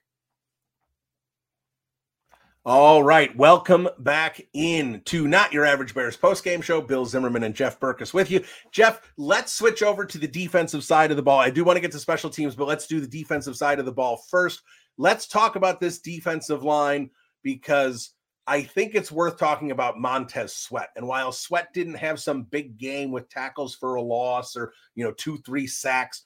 [2.66, 6.80] All right, welcome back in to Not Your Average Bears post-game show.
[6.80, 8.42] Bill Zimmerman and Jeff Berkes with you.
[8.72, 11.38] Jeff, let's switch over to the defensive side of the ball.
[11.38, 13.84] I do want to get to special teams, but let's do the defensive side of
[13.84, 14.62] the ball first.
[14.96, 17.10] Let's talk about this defensive line
[17.42, 18.14] because
[18.46, 20.88] I think it's worth talking about Montez Sweat.
[20.96, 25.04] And while Sweat didn't have some big game with tackles for a loss or, you
[25.04, 26.22] know, two, three sacks,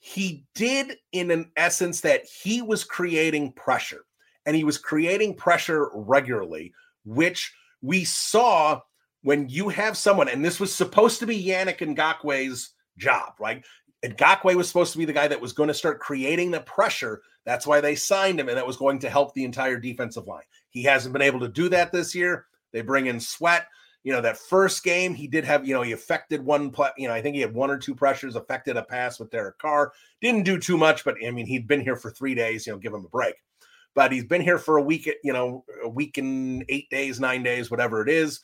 [0.00, 4.06] he did in an essence that he was creating pressure
[4.46, 6.72] and he was creating pressure regularly,
[7.04, 8.80] which we saw
[9.22, 13.64] when you have someone, and this was supposed to be Yannick Ngakoue's job, right?
[14.04, 17.22] Ngakoue was supposed to be the guy that was going to start creating the pressure.
[17.44, 20.42] That's why they signed him, and that was going to help the entire defensive line.
[20.70, 22.46] He hasn't been able to do that this year.
[22.72, 23.68] They bring in Sweat.
[24.04, 27.14] You know, that first game, he did have, you know, he affected one, you know,
[27.14, 29.92] I think he had one or two pressures, affected a pass with Derek Carr.
[30.20, 32.80] Didn't do too much, but I mean, he'd been here for three days, you know,
[32.80, 33.36] give him a break
[33.94, 37.42] but he's been here for a week, you know, a week and eight days, nine
[37.42, 38.40] days, whatever it is,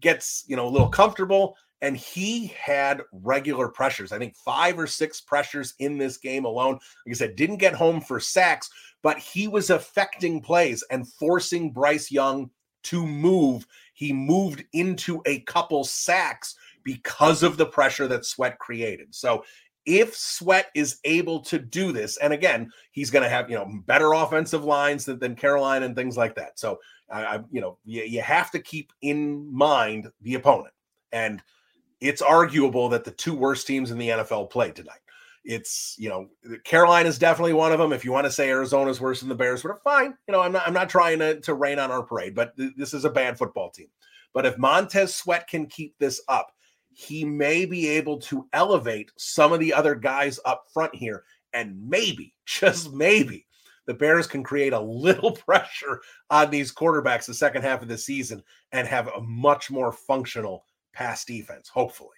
[0.00, 1.56] gets, you know, a little comfortable.
[1.82, 4.10] And he had regular pressures.
[4.10, 6.74] I think five or six pressures in this game alone.
[6.74, 8.70] Like I said, didn't get home for sacks,
[9.02, 12.50] but he was affecting plays and forcing Bryce Young
[12.84, 13.66] to move.
[13.92, 19.14] He moved into a couple sacks because of the pressure that Sweat created.
[19.14, 19.44] So
[19.86, 23.70] if Sweat is able to do this, and again, he's going to have you know
[23.86, 26.58] better offensive lines than, than Carolina and things like that.
[26.58, 30.74] So I, I you know you, you have to keep in mind the opponent,
[31.12, 31.42] and
[32.00, 35.00] it's arguable that the two worst teams in the NFL played tonight.
[35.44, 36.28] It's you know
[36.64, 37.92] Carolina is definitely one of them.
[37.92, 40.16] If you want to say Arizona's worse than the Bears, but fine.
[40.26, 42.74] You know I'm not I'm not trying to to rain on our parade, but th-
[42.76, 43.88] this is a bad football team.
[44.34, 46.52] But if Montez Sweat can keep this up,
[46.98, 51.24] he may be able to elevate some of the other guys up front here.
[51.52, 53.46] And maybe, just maybe,
[53.84, 57.98] the Bears can create a little pressure on these quarterbacks the second half of the
[57.98, 62.16] season and have a much more functional pass defense, hopefully.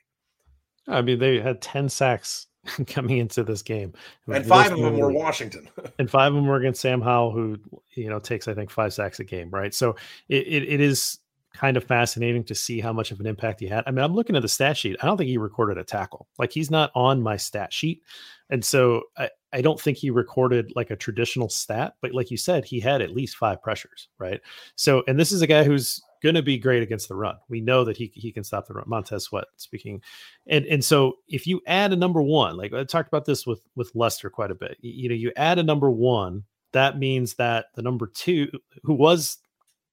[0.87, 2.47] I mean, they had 10 sacks
[2.87, 3.95] coming into this game.
[4.29, 5.69] And five of them were Washington.
[5.99, 7.57] and five of them were against Sam Howell, who,
[7.97, 9.75] you know, takes, I think, five sacks a game, right?
[9.75, 9.97] So
[10.29, 11.19] it, it, it is
[11.59, 13.83] kind of fascinating to see how much of an impact he had.
[13.85, 14.97] I mean, I'm looking at the stat sheet.
[15.03, 16.29] I don't think he recorded a tackle.
[16.39, 18.03] Like he's not on my stat sheet.
[18.49, 22.37] And so I, I don't think he recorded like a traditional stat, but like you
[22.37, 24.41] said, he had at least five pressures, right?
[24.77, 27.35] So, and this is a guy who's going to be great against the run.
[27.49, 28.85] We know that he he can stop the run.
[28.87, 30.01] Montez Sweat speaking,
[30.47, 33.63] and and so if you add a number one, like I talked about this with
[33.75, 34.77] with Lester quite a bit.
[34.81, 38.49] You, you know, you add a number one that means that the number two,
[38.83, 39.39] who was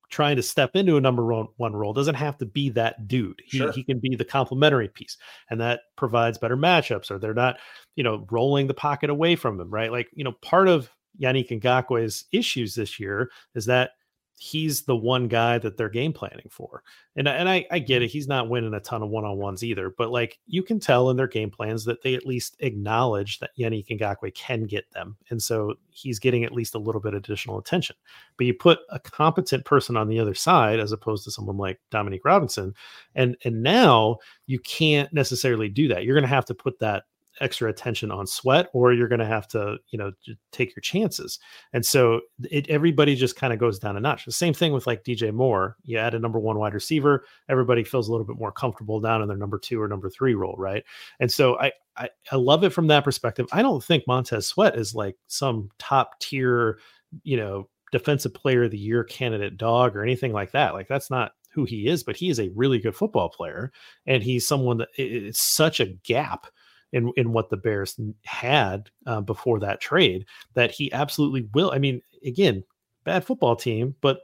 [0.09, 1.25] trying to step into a number
[1.57, 3.41] one, role, doesn't have to be that dude.
[3.45, 3.71] He, sure.
[3.71, 5.17] he can be the complementary piece,
[5.49, 7.57] and that provides better matchups, or they're not,
[7.95, 9.91] you know, rolling the pocket away from him, right?
[9.91, 10.89] Like, you know, part of
[11.19, 13.91] Yannick Ngakoue's issues this year is that
[14.37, 16.83] he's the one guy that they're game planning for.
[17.15, 18.03] And, and I, I get mm-hmm.
[18.03, 18.11] it.
[18.11, 21.09] He's not winning a ton of one on ones either, but like you can tell
[21.09, 25.15] in their game plans that they at least acknowledge that Yannick Ngakoue can get them.
[25.29, 27.95] And so he's getting at least a little bit additional attention.
[28.37, 31.79] But you put a competent person on the other side as opposed to someone like
[31.89, 32.73] Dominique Robinson.
[33.15, 34.17] And and now
[34.47, 36.03] you can't necessarily do that.
[36.03, 37.05] You're going to have to put that
[37.41, 40.11] extra attention on sweat or you're going to have to you know
[40.51, 41.39] take your chances.
[41.73, 44.25] And so it, everybody just kind of goes down a notch.
[44.25, 45.77] The same thing with like dj moore.
[45.83, 49.21] You add a number one wide receiver everybody feels a little bit more comfortable down
[49.21, 50.83] in their number two or number three role right?
[51.19, 53.47] And so i i, I love it from that perspective.
[53.51, 56.79] I don't think montez sweat is like some top tier
[57.23, 60.73] you know defensive player of the year candidate dog or anything like that.
[60.73, 63.71] Like that's not who he is, but he is a really good football player.
[64.05, 66.47] And he's someone that it's such a gap
[66.93, 71.71] in in what the Bears had uh, before that trade that he absolutely will.
[71.71, 72.63] I mean, again,
[73.03, 74.19] bad football team, but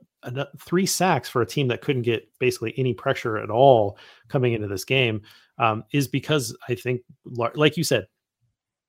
[0.59, 3.97] three sacks for a team that couldn't get basically any pressure at all
[4.27, 5.21] coming into this game
[5.57, 8.07] um, is because I think, like you said,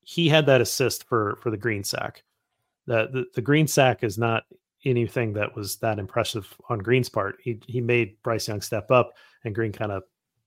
[0.03, 2.23] he had that assist for for the green sack.
[2.87, 4.43] The, the, the green sack is not
[4.85, 7.37] anything that was that impressive on Green's part.
[7.43, 9.13] He he made Bryce Young step up,
[9.45, 10.03] and Green kind of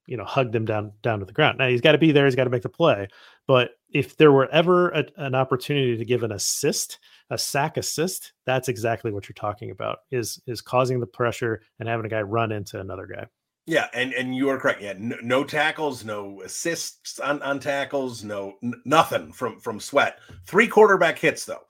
[0.08, 1.58] you know hugged him down down to the ground.
[1.58, 2.26] Now he's got to be there.
[2.26, 3.08] He's got to make the play.
[3.48, 8.34] But if there were ever a, an opportunity to give an assist, a sack assist,
[8.46, 10.00] that's exactly what you're talking about.
[10.12, 13.28] Is is causing the pressure and having a guy run into another guy.
[13.68, 14.82] Yeah, and and you are correct.
[14.82, 20.20] Yeah, no, no tackles, no assists on, on tackles, no n- nothing from from Sweat.
[20.46, 21.64] Three quarterback hits though.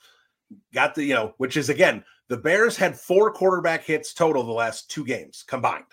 [0.74, 4.52] Got the you know, which is again the Bears had four quarterback hits total the
[4.52, 5.86] last two games combined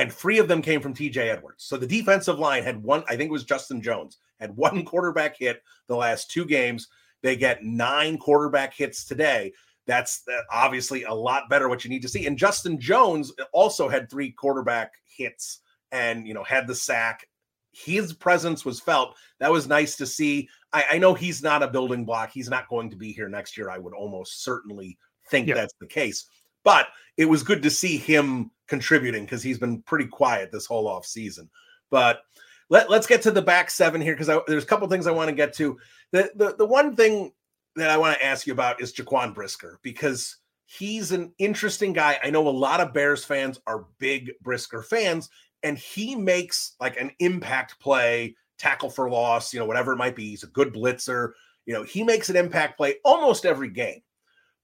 [0.00, 1.64] and three of them came from TJ Edwards.
[1.64, 5.36] So the defensive line had one, I think it was Justin Jones, had one quarterback
[5.38, 6.88] hit the last two games.
[7.22, 9.52] They get nine quarterback hits today.
[9.86, 12.26] That's uh, obviously a lot better what you need to see.
[12.26, 15.58] And Justin Jones also had three quarterback hits
[15.92, 17.26] and, you know, had the sack.
[17.72, 19.18] His presence was felt.
[19.38, 20.48] That was nice to see.
[20.72, 22.30] I, I know he's not a building block.
[22.32, 23.68] He's not going to be here next year.
[23.68, 24.96] I would almost certainly
[25.28, 25.56] think yeah.
[25.56, 26.24] that's the case.
[26.64, 30.88] But it was good to see him contributing because he's been pretty quiet this whole
[30.88, 31.50] off season.
[31.90, 32.22] But
[32.70, 35.28] let, us get to the back seven here because there's a couple things I want
[35.28, 35.76] to get to.
[36.12, 37.32] The, the the one thing
[37.76, 42.18] that I want to ask you about is Jaquan Brisker because he's an interesting guy.
[42.22, 45.28] I know a lot of Bears fans are big Brisker fans,
[45.64, 50.16] and he makes like an impact play, tackle for loss, you know, whatever it might
[50.16, 50.30] be.
[50.30, 51.32] He's a good blitzer.
[51.66, 54.00] You know, he makes an impact play almost every game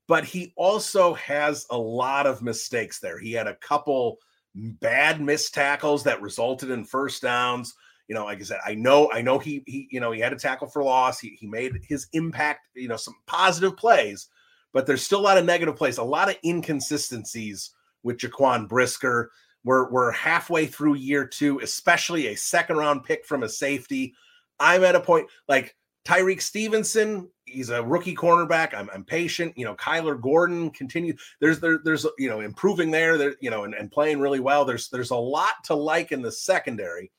[0.08, 3.18] but he also has a lot of mistakes there.
[3.18, 4.18] He had a couple
[4.54, 7.74] bad missed tackles that resulted in first downs.
[8.08, 10.32] You know, like I said, I know, I know he he, you know, he had
[10.32, 11.18] a tackle for loss.
[11.18, 14.28] He he made his impact, you know, some positive plays,
[14.72, 17.70] but there's still a lot of negative plays, a lot of inconsistencies
[18.04, 19.32] with Jaquan Brisker.
[19.64, 24.14] We're we're halfway through year two, especially a second round pick from a safety.
[24.60, 25.74] I'm at a point like
[26.06, 28.74] Tyrique Stevenson, he's a rookie cornerback.
[28.74, 29.56] I'm, I'm patient.
[29.56, 31.20] You know, Kyler Gordon continues.
[31.40, 33.16] There's there, there's you know improving there.
[33.16, 34.64] There you know and, and playing really well.
[34.64, 37.10] There's there's a lot to like in the secondary,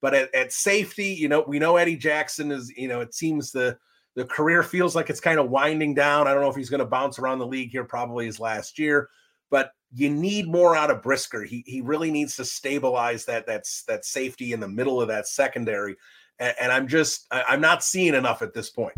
[0.00, 2.72] but at, at safety, you know, we know Eddie Jackson is.
[2.76, 3.76] You know, it seems the
[4.14, 6.26] the career feels like it's kind of winding down.
[6.26, 7.84] I don't know if he's going to bounce around the league here.
[7.84, 9.08] Probably his last year,
[9.50, 11.42] but you need more out of Brisker.
[11.42, 15.28] He he really needs to stabilize that that's that safety in the middle of that
[15.28, 15.96] secondary
[16.38, 18.94] and, and I'm just I'm not seeing enough at this point.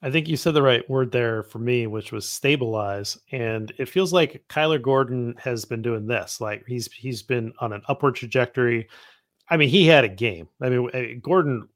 [0.00, 3.18] I think you said the right word there for me, which was stabilize.
[3.32, 6.40] And it feels like Kyler Gordon has been doing this.
[6.40, 8.88] Like he's he's been on an upward trajectory.
[9.50, 10.48] I mean, he had a game.
[10.60, 11.68] I mean, eh, Gordon,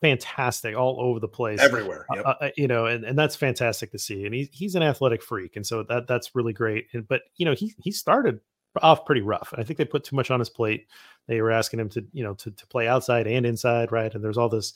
[0.00, 2.06] fantastic all over the place, everywhere.
[2.14, 2.24] Yep.
[2.24, 4.24] Uh, uh, you know, and, and that's fantastic to see.
[4.24, 6.86] And he's he's an athletic freak, and so that that's really great.
[6.94, 8.40] And but you know, he he started
[8.80, 9.52] off pretty rough.
[9.56, 10.86] I think they put too much on his plate.
[11.26, 14.14] They were asking him to, you know, to, to play outside and inside, right?
[14.14, 14.72] And there's all this,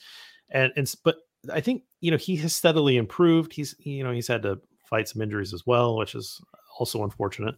[0.51, 1.16] and and but
[1.52, 3.52] I think you know he has steadily improved.
[3.52, 6.40] He's you know he's had to fight some injuries as well, which is
[6.78, 7.57] also unfortunate.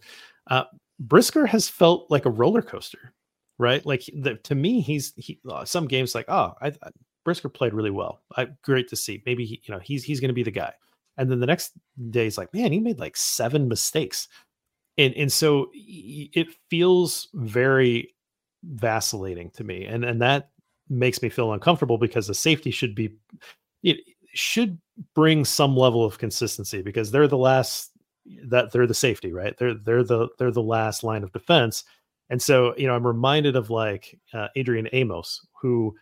[0.48, 0.64] Uh,
[1.00, 3.12] Brisker has felt like a roller coaster,
[3.58, 3.84] right?
[3.84, 6.90] Like the, to me, he's he uh, some games like oh, I, I,
[7.24, 8.22] Brisker played really well.
[8.36, 9.22] I, great to see.
[9.26, 10.72] Maybe he, you know he's he's going to be the guy.
[11.18, 11.72] And then the next
[12.10, 14.28] day, he's like, man, he made like seven mistakes
[14.98, 18.14] and and so it feels very
[18.64, 20.50] vacillating to me and and that
[20.88, 23.12] makes me feel uncomfortable because the safety should be
[23.82, 23.98] it
[24.34, 24.78] should
[25.14, 27.92] bring some level of consistency because they're the last
[28.48, 29.56] that they're the safety, right?
[29.58, 31.84] They're they're the they're the last line of defense.
[32.28, 35.94] And so, you know, I'm reminded of like uh, Adrian Amos, who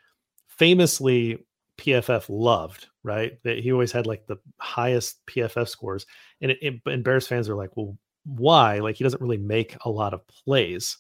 [0.49, 1.45] famously
[1.79, 3.33] PFF loved, right?
[3.43, 6.07] That he always had like the highest PFF scores,
[6.41, 8.79] and it, it, and Bears fans are like, well, why?
[8.79, 10.97] Like he doesn't really make a lot of plays.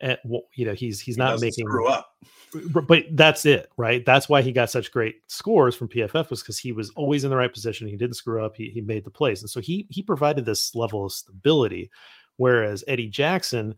[0.00, 0.20] At,
[0.54, 2.14] you know, he's he's he not making screw up,
[2.70, 4.04] but that's it, right?
[4.04, 7.30] That's why he got such great scores from PFF was because he was always in
[7.30, 7.88] the right position.
[7.88, 8.56] He didn't screw up.
[8.56, 11.90] He he made the plays, and so he he provided this level of stability.
[12.36, 13.74] Whereas Eddie Jackson,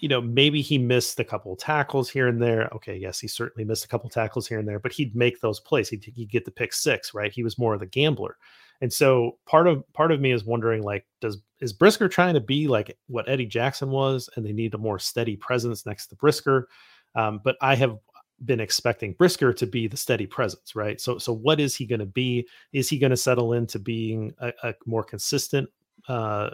[0.00, 2.68] you know, maybe he missed a couple tackles here and there.
[2.74, 5.60] Okay, yes, he certainly missed a couple tackles here and there, but he'd make those
[5.60, 5.88] plays.
[5.88, 7.32] He'd, he'd get the pick six, right?
[7.32, 8.36] He was more of the gambler.
[8.80, 12.40] And so part of part of me is wondering, like, does is Brisker trying to
[12.40, 16.16] be like what Eddie Jackson was, and they need a more steady presence next to
[16.16, 16.68] Brisker?
[17.14, 17.98] Um, but I have
[18.44, 21.00] been expecting Brisker to be the steady presence, right?
[21.00, 22.46] So so what is he going to be?
[22.72, 25.68] Is he going to settle into being a, a more consistent
[26.08, 26.50] uh,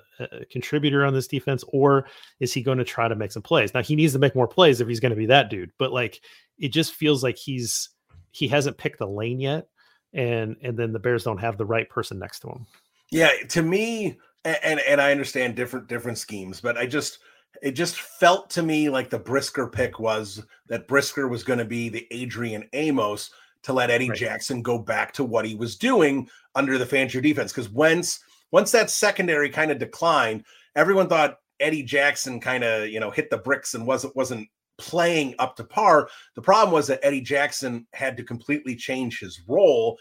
[0.51, 2.07] contributor on this defense, or
[2.41, 3.75] is he going to try to make some plays?
[3.75, 5.73] Now he needs to make more plays if he's going to be that dude.
[5.79, 6.21] But like,
[6.59, 7.91] it just feels like he's
[8.31, 9.69] he hasn't picked the lane yet,
[10.15, 12.67] and and then the Bears don't have the right person next to him.
[13.11, 17.19] Yeah, to me, and and I understand different different schemes, but I just
[17.63, 21.65] it just felt to me like the Brisker pick was that Brisker was going to
[21.65, 23.31] be the Adrian Amos
[23.63, 24.19] to let Eddie right.
[24.19, 28.21] Jackson go back to what he was doing under the Fangio defense because once
[28.53, 30.45] once that secondary kind of declined,
[30.77, 34.49] everyone thought Eddie Jackson kind of, you know, hit the bricks and wasn't wasn't
[34.79, 36.09] playing up to par.
[36.35, 39.99] The problem was that Eddie Jackson had to completely change his role.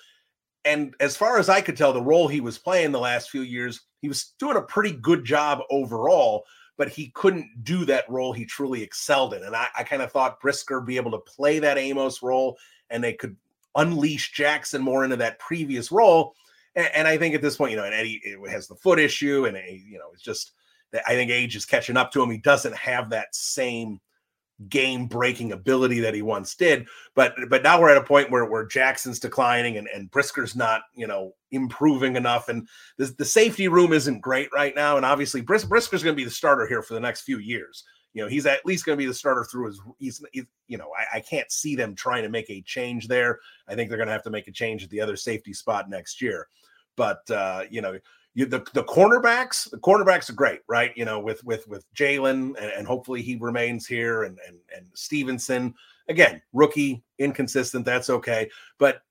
[0.66, 3.42] And as far as I could tell, the role he was playing the last few
[3.42, 6.44] years, he was doing a pretty good job overall,
[6.78, 9.44] but he couldn't do that role he truly excelled in.
[9.44, 12.58] And I, I kind of thought Brisker be able to play that Amos role
[12.90, 13.36] and they could
[13.76, 16.34] unleash Jackson more into that previous role.
[16.76, 19.46] And, and, I think at this point, you know, and Eddie has the foot issue,
[19.46, 20.54] and eh, you know, it's just
[21.08, 22.32] I think age is catching up to him.
[22.32, 24.00] He doesn't have that same
[24.70, 26.88] game breaking ability that he once did.
[27.16, 30.82] But but now we're at a point where where Jackson's declining and, and Brisker's not,
[30.96, 32.50] you know, improving enough.
[32.50, 34.98] And the, the safety room isn't great right now.
[34.98, 37.84] And obviously Bris, Brisker's going to be the starter here for the next few years.
[38.14, 40.78] You know, he's at least going to be the starter through his, he's, he's you
[40.78, 43.40] know, I, I, can't see them trying to make a change there.
[43.68, 45.90] I think they're going to have to make a change at the other safety spot
[45.90, 46.48] next year.
[46.96, 47.98] But uh, you know,
[48.36, 50.92] you, the the cornerbacks, the cornerbacks are great, right?
[50.96, 54.86] You know, with with with Jalen, and, and hopefully he remains here, and and and
[54.94, 55.74] Stevenson
[56.10, 57.86] again, rookie, inconsistent.
[57.86, 59.02] That's okay, but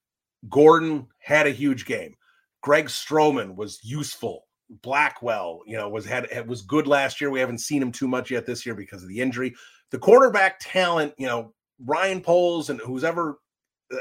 [0.48, 2.14] Gordon had a huge game.
[2.62, 4.46] Greg Stroman was useful.
[4.82, 7.30] Blackwell, you know, was had was good last year.
[7.30, 9.54] We haven't seen him too much yet this year because of the injury.
[9.90, 11.52] The quarterback talent, you know,
[11.84, 13.38] Ryan Poles and who's ever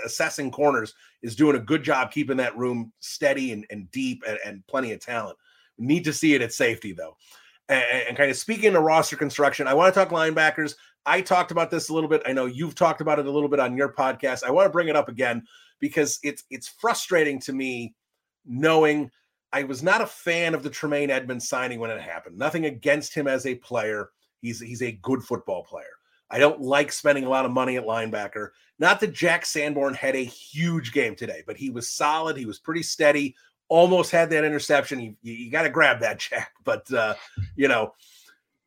[0.05, 4.37] assessing corners is doing a good job keeping that room steady and, and deep and,
[4.45, 5.37] and, plenty of talent.
[5.77, 7.15] Need to see it at safety though.
[7.69, 10.75] And, and kind of speaking of roster construction, I want to talk linebackers.
[11.05, 12.21] I talked about this a little bit.
[12.25, 14.43] I know you've talked about it a little bit on your podcast.
[14.43, 15.43] I want to bring it up again
[15.79, 17.95] because it's it's frustrating to me
[18.45, 19.09] knowing
[19.53, 22.37] I was not a fan of the Tremaine Edmunds signing when it happened.
[22.37, 24.11] Nothing against him as a player.
[24.41, 25.85] He's he's a good football player.
[26.31, 28.49] I don't like spending a lot of money at linebacker.
[28.79, 32.37] Not that Jack Sanborn had a huge game today, but he was solid.
[32.37, 33.35] He was pretty steady.
[33.67, 35.01] Almost had that interception.
[35.01, 36.53] You, you got to grab that, Jack.
[36.63, 37.15] But, uh,
[37.55, 37.93] you know,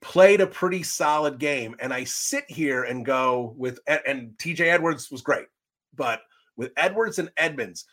[0.03, 1.75] played a pretty solid game.
[1.81, 5.47] And I sit here and go with, and TJ Edwards was great,
[5.97, 6.21] but
[6.57, 7.87] with Edwards and Edmunds.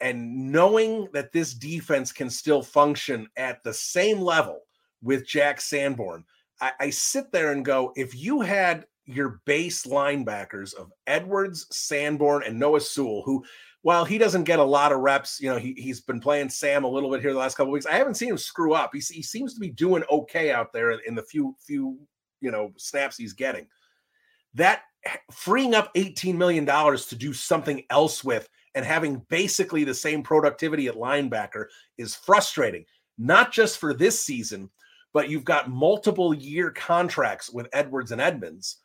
[0.00, 4.60] and knowing that this defense can still function at the same level
[5.02, 6.24] with Jack Sanborn,
[6.60, 12.42] I, I, sit there and go, if you had your base linebackers of Edwards, Sanborn,
[12.44, 13.44] and Noah Sewell, who,
[13.82, 16.84] while he doesn't get a lot of reps, you know, he, he's been playing Sam
[16.84, 17.86] a little bit here the last couple weeks.
[17.86, 18.90] I haven't seen him screw up.
[18.92, 21.98] He, he seems to be doing okay out there in the few, few,
[22.40, 23.66] you know, snaps he's getting.
[24.54, 24.82] That
[25.32, 30.86] freeing up $18 million to do something else with and having basically the same productivity
[30.88, 31.66] at linebacker
[31.98, 32.84] is frustrating,
[33.18, 34.70] not just for this season,
[35.12, 38.78] but you've got multiple year contracts with Edwards and Edmunds,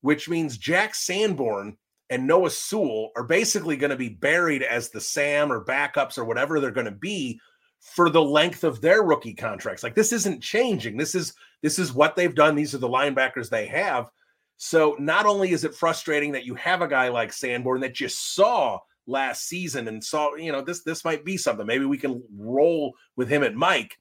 [0.00, 1.76] which means Jack Sanborn
[2.10, 6.24] and Noah Sewell are basically going to be buried as the Sam or backups or
[6.24, 7.40] whatever they're going to be
[7.80, 9.82] for the length of their rookie contracts.
[9.82, 10.96] Like this isn't changing.
[10.96, 12.54] This is this is what they've done.
[12.54, 14.10] These are the linebackers they have.
[14.56, 18.08] So not only is it frustrating that you have a guy like Sanborn that you
[18.08, 21.66] saw last season and saw, you know, this this might be something.
[21.66, 23.98] Maybe we can roll with him at Mike.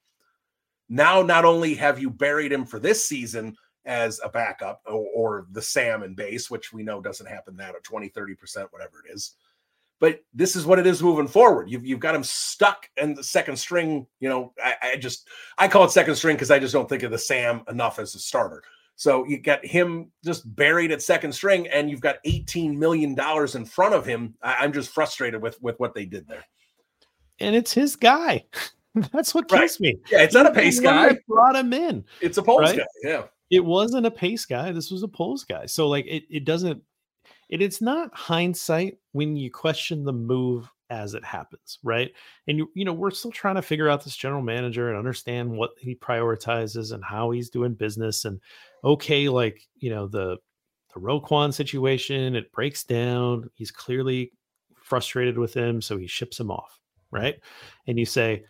[0.90, 3.56] Now, not only have you buried him for this season,
[3.88, 7.74] as a backup or, or the Sam and base, which we know doesn't happen that
[7.74, 9.36] at 20, 30%, whatever it is.
[10.00, 11.72] but this is what it is moving forward.
[11.72, 14.06] You've you've got him stuck in the second string.
[14.20, 15.28] You know, I, I just
[15.58, 18.14] I call it second string because I just don't think of the Sam enough as
[18.14, 18.62] a starter.
[18.98, 23.56] So you got him just buried at second string, and you've got eighteen million dollars
[23.56, 24.36] in front of him.
[24.42, 26.44] I, am just frustrated with with what they did there.
[27.40, 28.46] And it's his guy.
[29.14, 29.98] That's what kills me.
[30.12, 31.18] Yeah, it's not a pace guy.
[31.28, 32.06] Brought him in.
[32.22, 32.78] It's a Poles right?
[32.78, 32.86] guy.
[33.04, 33.24] Yeah.
[33.50, 34.72] It wasn't a pace guy.
[34.72, 35.66] This was a Poles guy.
[35.66, 36.82] So like it, it doesn't
[37.50, 42.12] it, it's not hindsight when you question the move as it happens, right?
[42.48, 45.52] And you, you know, we're still trying to figure out this general manager and understand
[45.52, 48.26] what he prioritizes and how he's doing business.
[48.26, 48.39] And
[48.84, 50.38] okay, like you know, the
[50.93, 53.50] the Roquan situation, it breaks down.
[53.54, 54.32] He's clearly
[54.76, 56.80] frustrated with him, so he ships him off,
[57.12, 57.36] right?
[57.88, 58.45] And you say,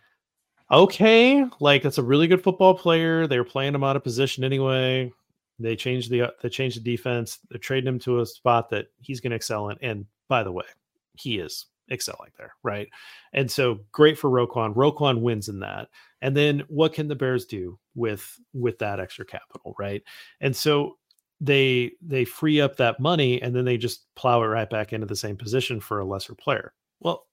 [0.72, 3.28] okay, like that's a really good football player.
[3.28, 5.12] They were playing him out of position anyway.
[5.60, 7.40] They changed the uh, they changed the defense.
[7.50, 9.78] They're trading him to a spot that he's going to excel in.
[9.82, 10.66] And by the way,
[11.14, 12.88] he is excelling there, right?
[13.34, 14.76] And so great for Roquan.
[14.76, 15.88] Roquan wins in that.
[16.22, 20.04] And then what can the Bears do with with that extra capital, right?
[20.42, 20.98] And so
[21.40, 25.06] they they free up that money and then they just plow it right back into
[25.06, 26.74] the same position for a lesser player.
[27.00, 27.27] Well,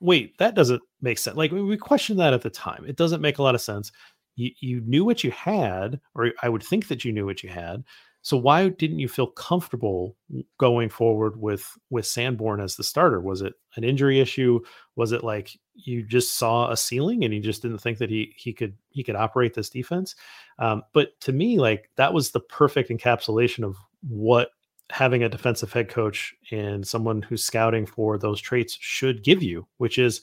[0.00, 1.36] wait, that doesn't make sense.
[1.36, 2.84] Like we questioned that at the time.
[2.86, 3.92] It doesn't make a lot of sense
[4.38, 7.50] you, you knew what you had, or I would think that you knew what you
[7.50, 7.84] had.
[8.22, 10.16] So why didn't you feel comfortable
[10.58, 13.20] going forward with with Sanborn as the starter?
[13.20, 14.60] Was it an injury issue?
[14.96, 18.34] Was it like you just saw a ceiling and you just didn't think that he
[18.36, 20.14] he could he could operate this defense?
[20.58, 23.76] Um, but to me, like that was the perfect encapsulation of
[24.08, 24.50] what
[24.90, 29.66] having a defensive head coach and someone who's scouting for those traits should give you,
[29.76, 30.22] which is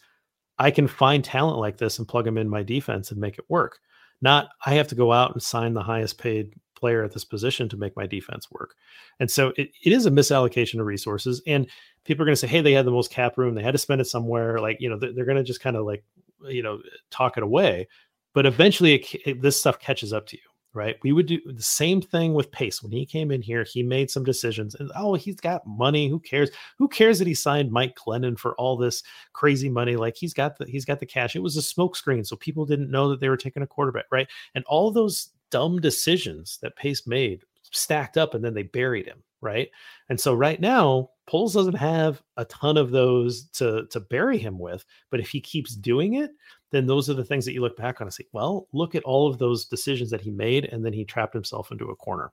[0.58, 3.46] I can find talent like this and plug them in my defense and make it
[3.50, 3.80] work.
[4.22, 7.70] Not I have to go out and sign the highest paid player at this position
[7.70, 8.76] to make my defense work.
[9.20, 11.42] And so it, it is a misallocation of resources.
[11.48, 11.68] And
[12.04, 13.56] people are going to say, hey, they had the most cap room.
[13.56, 14.60] They had to spend it somewhere.
[14.60, 16.04] Like, you know, they're, they're going to just kind of like,
[16.44, 16.80] you know,
[17.12, 17.88] talk it away.
[18.34, 20.44] But eventually it, it, this stuff catches up to you
[20.76, 20.98] right?
[21.02, 22.84] We would do the same thing with Pace.
[22.84, 26.10] When he came in here, he made some decisions and oh, he's got money.
[26.10, 26.52] Who cares?
[26.78, 29.02] Who cares that he signed Mike Glennon for all this
[29.34, 29.96] crazy money?
[29.96, 31.36] Like he's got the he's got the cash.
[31.36, 34.28] It was a smokescreen, so people didn't know that they were taking a quarterback, right?
[34.54, 39.24] And all those dumb decisions that Pace made stacked up and then they buried him,
[39.42, 39.70] right?
[40.10, 44.60] And so right now, Poles doesn't have a ton of those to to bury him
[44.60, 46.32] with, but if he keeps doing it,
[46.76, 49.04] then those are the things that you look back on and say, well, look at
[49.04, 52.32] all of those decisions that he made, and then he trapped himself into a corner.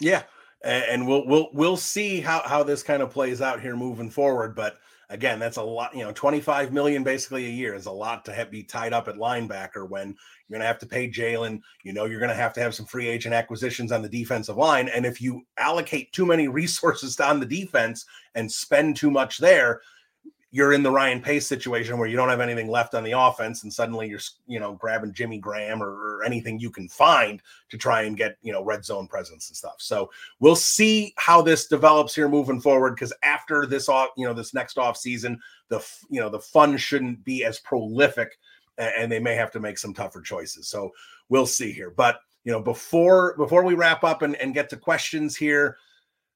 [0.00, 0.24] Yeah,
[0.64, 4.56] and we'll we'll we'll see how how this kind of plays out here moving forward.
[4.56, 4.78] But
[5.10, 5.94] again, that's a lot.
[5.94, 8.92] You know, twenty five million basically a year is a lot to have, be tied
[8.92, 11.60] up at linebacker when you're going to have to pay Jalen.
[11.84, 14.56] You know, you're going to have to have some free agent acquisitions on the defensive
[14.56, 18.04] line, and if you allocate too many resources on the defense
[18.34, 19.82] and spend too much there,
[20.54, 23.62] you're in the Ryan Pace situation where you don't have anything left on the offense,
[23.62, 27.78] and suddenly you're you know grabbing Jimmy Graham or, or, anything you can find to
[27.78, 29.76] try and get you know red zone presence and stuff.
[29.78, 32.94] So we'll see how this develops here moving forward.
[32.94, 36.76] Because after this off, you know, this next off season, the you know the fun
[36.76, 38.38] shouldn't be as prolific,
[38.76, 40.68] and, they may have to make some tougher choices.
[40.68, 40.90] So
[41.30, 41.90] we'll see here.
[41.90, 45.78] But you know, before before we wrap up and, and get to questions here,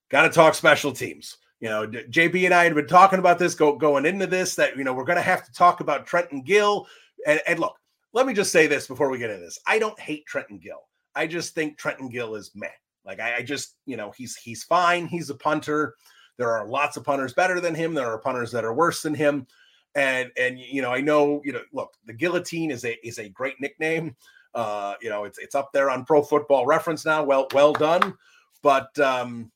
[0.09, 3.55] got to talk special teams you know, JB and I had been talking about this
[3.55, 6.43] go, going into this that, you know, we're going to have to talk about Trenton
[6.43, 6.87] Gill.
[7.27, 7.77] And, and look,
[8.13, 9.59] let me just say this before we get into this.
[9.67, 10.87] I don't hate Trenton Gill.
[11.15, 12.69] I just think Trenton Gill is meh.
[13.05, 15.07] Like I, I just, you know, he's he's fine.
[15.07, 15.95] He's a punter.
[16.37, 17.95] There are lots of punters better than him.
[17.95, 19.47] There are punters that are worse than him.
[19.95, 23.29] And and you know, I know, you know, look, the guillotine is a is a
[23.29, 24.15] great nickname.
[24.55, 27.23] Uh, you know, it's it's up there on pro football reference now.
[27.23, 28.15] Well, well done.
[28.63, 29.51] But um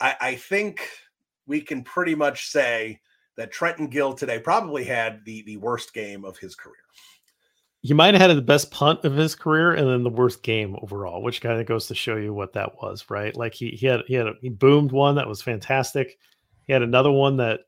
[0.00, 0.88] I, I think
[1.46, 3.00] we can pretty much say
[3.36, 6.76] that Trenton Gill today probably had the the worst game of his career.
[7.80, 10.76] He might have had the best punt of his career and then the worst game
[10.80, 13.36] overall, which kind of goes to show you what that was, right?
[13.36, 16.18] Like he he had he had a, he boomed one that was fantastic.
[16.66, 17.60] He had another one that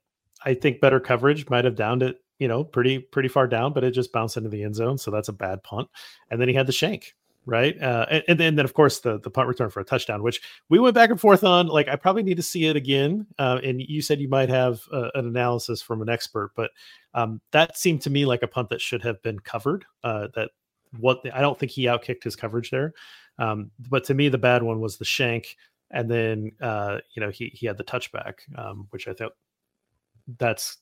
[0.44, 3.82] I think better coverage might have downed it, you know, pretty pretty far down, but
[3.82, 5.88] it just bounced into the end zone, so that's a bad punt.
[6.30, 7.14] And then he had the shank,
[7.46, 7.80] right?
[7.80, 10.78] Uh, and, and, then, of course, the the punt return for a touchdown, which we
[10.78, 11.66] went back and forth on.
[11.66, 13.26] Like, I probably need to see it again.
[13.38, 16.70] Uh, and you said you might have uh, an analysis from an expert, but
[17.14, 19.84] um, that seemed to me like a punt that should have been covered.
[20.02, 20.50] Uh, that
[20.98, 22.92] what I don't think he outkicked his coverage there.
[23.38, 25.56] Um, but to me, the bad one was the shank,
[25.90, 29.32] and then uh, you know he he had the touchback, um, which I thought
[30.38, 30.78] that's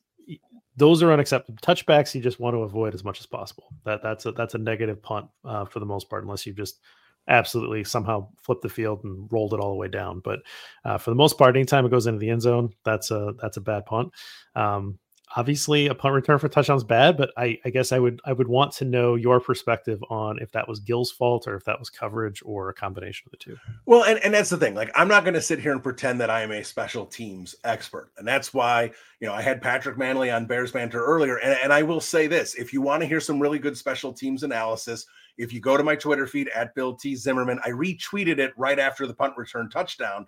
[0.77, 2.15] those are unacceptable touchbacks.
[2.15, 3.65] You just want to avoid as much as possible.
[3.85, 6.81] That that's a that's a negative punt uh, for the most part, unless you just
[7.29, 10.21] absolutely somehow flipped the field and rolled it all the way down.
[10.21, 10.41] But
[10.85, 13.57] uh, for the most part, anytime it goes into the end zone, that's a that's
[13.57, 14.13] a bad punt.
[14.55, 14.99] Um,
[15.37, 18.49] obviously a punt return for touchdowns bad, but I, I guess I would I would
[18.49, 21.91] want to know your perspective on if that was Gill's fault or if that was
[21.91, 23.57] coverage or a combination of the two.
[23.87, 24.75] Well, and, and that's the thing.
[24.75, 27.55] Like, I'm not going to sit here and pretend that I am a special teams
[27.65, 28.11] expert.
[28.19, 31.37] And that's why, you know, I had Patrick Mannelly on Bears Banter earlier.
[31.37, 34.13] And, and I will say this if you want to hear some really good special
[34.13, 35.07] teams analysis,
[35.39, 37.17] if you go to my Twitter feed at Bill T.
[37.17, 40.27] Zimmerman, I retweeted it right after the punt return touchdown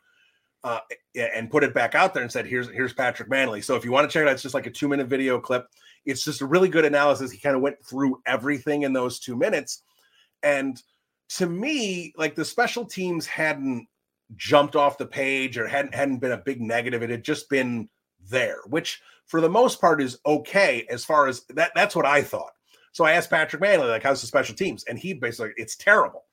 [0.65, 0.81] uh,
[1.15, 3.93] and put it back out there and said, "Here's here's Patrick Mannelly." So if you
[3.93, 5.69] want to check it out, it's just like a two minute video clip.
[6.07, 7.31] It's just a really good analysis.
[7.31, 9.83] He kind of went through everything in those two minutes,
[10.43, 10.83] and
[11.37, 13.87] to me, like the special teams hadn't
[14.37, 17.03] jumped off the page or hadn't hadn't been a big negative.
[17.03, 17.89] It had just been
[18.31, 21.73] there, which for the most part is okay as far as that.
[21.75, 22.53] That's what I thought.
[22.93, 24.85] So I asked Patrick Mannelly, like, how's the special teams?
[24.85, 26.25] And he basically, it's terrible.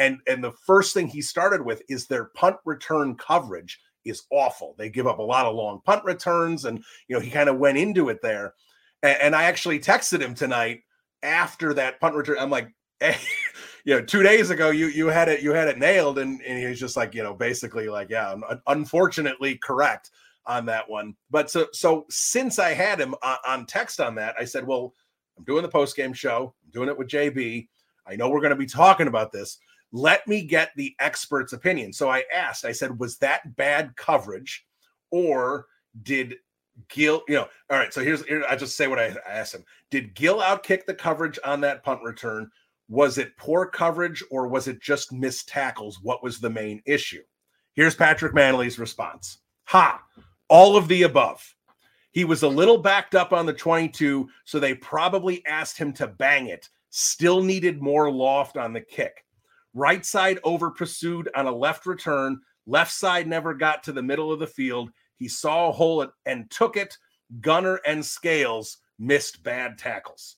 [0.00, 4.74] And and the first thing he started with is their punt return coverage is awful.
[4.78, 7.58] They give up a lot of long punt returns, and you know he kind of
[7.58, 8.54] went into it there.
[9.02, 10.80] And, and, I actually texted him tonight
[11.22, 12.38] after that punt return.
[12.40, 13.16] I'm like, hey,
[13.84, 16.58] you know, two days ago you you had it you had it nailed, and and
[16.58, 18.34] he was just like, you know, basically like, yeah,
[18.68, 20.10] unfortunately correct
[20.46, 21.14] on that one.
[21.30, 24.94] But so so since I had him on, on text on that, I said, well,
[25.36, 26.54] I'm doing the post game show.
[26.64, 27.68] I'm doing it with JB.
[28.06, 29.58] I know we're going to be talking about this
[29.92, 31.92] let me get the expert's opinion.
[31.92, 34.64] So I asked, I said, was that bad coverage
[35.10, 35.66] or
[36.02, 36.36] did
[36.88, 37.92] Gill, you know, all right.
[37.92, 39.64] So here's, here, I just say what I asked him.
[39.90, 42.50] Did Gill outkick the coverage on that punt return?
[42.88, 46.00] Was it poor coverage or was it just missed tackles?
[46.02, 47.22] What was the main issue?
[47.74, 49.38] Here's Patrick Mannelly's response.
[49.64, 50.02] Ha,
[50.48, 51.54] all of the above.
[52.12, 56.08] He was a little backed up on the 22, so they probably asked him to
[56.08, 56.68] bang it.
[56.90, 59.24] Still needed more loft on the kick.
[59.74, 62.40] Right side over pursued on a left return.
[62.66, 64.90] Left side never got to the middle of the field.
[65.16, 66.96] He saw a hole and took it.
[67.40, 70.36] Gunner and Scales missed bad tackles.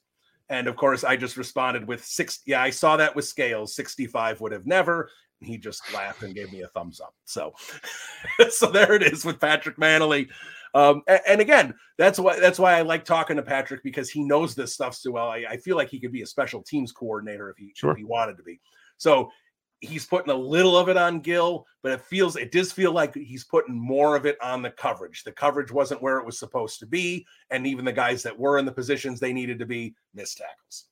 [0.48, 2.40] And of course, I just responded with six.
[2.46, 3.74] Yeah, I saw that with Scales.
[3.74, 5.08] 65 would have never.
[5.40, 7.14] And he just laughed and gave me a thumbs up.
[7.24, 7.54] So,
[8.50, 10.28] so there it is with Patrick Mannelly.
[10.74, 14.22] Um, and, and, again, that's why that's why I like talking to Patrick because he
[14.24, 15.28] knows this stuff so well.
[15.28, 17.92] I, I feel like he could be a special teams coordinator if he sure.
[17.92, 18.60] if he wanted to be.
[19.02, 19.32] So
[19.80, 23.14] he's putting a little of it on Gill, but it feels it does feel like
[23.14, 25.24] he's putting more of it on the coverage.
[25.24, 28.58] The coverage wasn't where it was supposed to be, and even the guys that were
[28.58, 30.84] in the positions they needed to be missed tackles.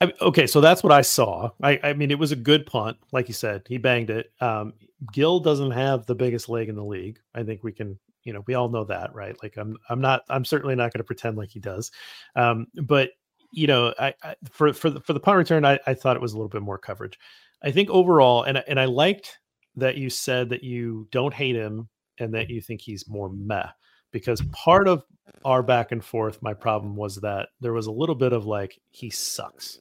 [0.00, 1.50] I, okay, so that's what I saw.
[1.60, 3.62] I, I, mean, it was a good punt, like you said.
[3.66, 4.30] He banged it.
[4.40, 4.74] Um,
[5.12, 7.18] Gill doesn't have the biggest leg in the league.
[7.34, 9.34] I think we can, you know, we all know that, right?
[9.42, 11.92] Like, I'm, I'm not, I'm certainly not going to pretend like he does.
[12.36, 13.12] Um, but
[13.50, 16.22] you know, I, I, for for the, for the punt return, I, I thought it
[16.22, 17.18] was a little bit more coverage.
[17.62, 19.38] I think overall, and and I liked
[19.76, 21.88] that you said that you don't hate him
[22.18, 23.68] and that you think he's more meh
[24.10, 25.04] because part of
[25.44, 28.80] our back and forth, my problem was that there was a little bit of like
[28.90, 29.78] he sucks,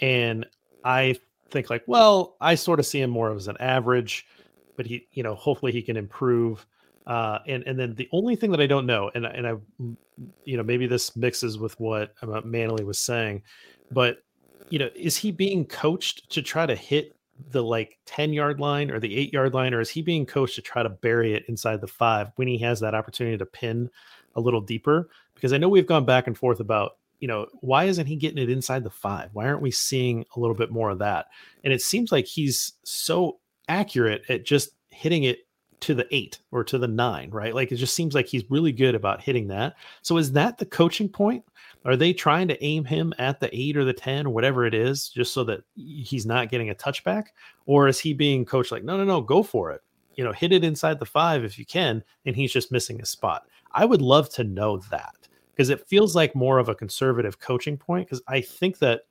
[0.00, 0.46] and
[0.84, 1.16] I
[1.50, 4.26] think like, well, I sort of see him more as an average,
[4.76, 6.66] but he, you know, hopefully he can improve.
[7.06, 9.54] Uh, and and then the only thing that I don't know, and and I,
[10.44, 13.42] you know, maybe this mixes with what uh, Mannelly was saying,
[13.90, 14.18] but
[14.70, 17.16] you know, is he being coached to try to hit
[17.50, 20.56] the like 10 yard line or the eight yard line, or is he being coached
[20.56, 23.90] to try to bury it inside the five when he has that opportunity to pin
[24.34, 25.08] a little deeper?
[25.34, 28.42] Because I know we've gone back and forth about, you know, why isn't he getting
[28.42, 29.30] it inside the five?
[29.32, 31.26] Why aren't we seeing a little bit more of that?
[31.62, 33.38] And it seems like he's so
[33.68, 35.45] accurate at just hitting it
[35.80, 37.54] to the eight or to the nine, right?
[37.54, 39.76] Like it just seems like he's really good about hitting that.
[40.02, 41.44] So is that the coaching point?
[41.84, 44.74] Are they trying to aim him at the eight or the 10 or whatever it
[44.74, 47.26] is, just so that he's not getting a touchback?
[47.66, 49.82] Or is he being coached like, no, no, no, go for it?
[50.16, 53.06] You know, hit it inside the five if you can, and he's just missing a
[53.06, 53.46] spot.
[53.72, 57.76] I would love to know that because it feels like more of a conservative coaching
[57.76, 58.08] point.
[58.08, 59.02] Because I think that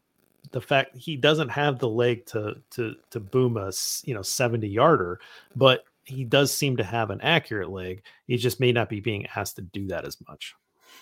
[0.51, 3.71] the fact he doesn't have the leg to to to boom a
[4.03, 5.19] you know 70 yarder,
[5.55, 8.03] but he does seem to have an accurate leg.
[8.27, 10.53] He just may not be being asked to do that as much.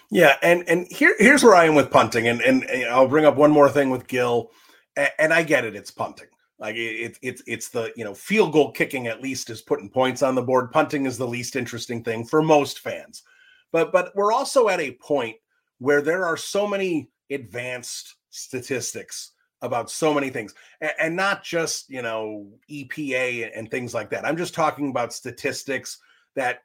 [0.09, 3.25] Yeah, and and here here's where I am with punting, and and, and I'll bring
[3.25, 4.51] up one more thing with Gill,
[4.95, 6.27] and, and I get it, it's punting.
[6.57, 9.89] Like it's it, it's it's the you know field goal kicking at least is putting
[9.89, 10.71] points on the board.
[10.71, 13.23] Punting is the least interesting thing for most fans,
[13.71, 15.35] but but we're also at a point
[15.79, 19.32] where there are so many advanced statistics
[19.63, 20.53] about so many things
[20.99, 24.25] and, not just you know epa and things like that.
[24.25, 25.97] I'm just talking about statistics
[26.35, 26.59] that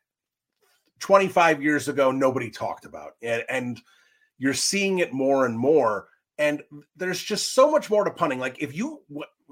[1.00, 3.80] 25 years ago nobody talked about and, and
[4.36, 6.62] you're seeing it more and more and
[6.96, 8.38] there's just so much more to punting.
[8.38, 9.02] Like if you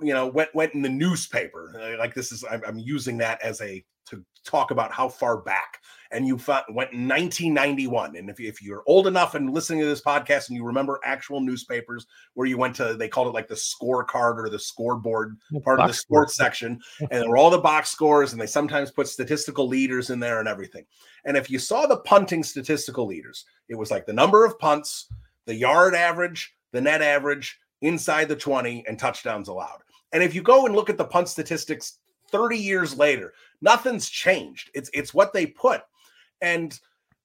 [0.03, 3.40] you know went went in the newspaper uh, like this is I'm, I'm using that
[3.42, 5.80] as a to talk about how far back.
[6.12, 10.01] And you went in 1991 and if, if you're old enough and listening to this
[10.01, 13.57] podcast and you remember actual newspapers where you went to they called it like the
[13.57, 16.47] scorecard or the scoreboard part of the sports score.
[16.47, 20.20] section and there were all the box scores and they sometimes put statistical leaders in
[20.20, 20.86] there and everything.
[21.24, 25.09] And if you saw the punting statistical leaders it was like the number of punts
[25.47, 29.82] the yard average the net average inside the 20 and touchdowns allowed
[30.12, 31.98] and if you go and look at the punt statistics
[32.30, 35.82] 30 years later nothing's changed it's it's what they put
[36.40, 36.78] and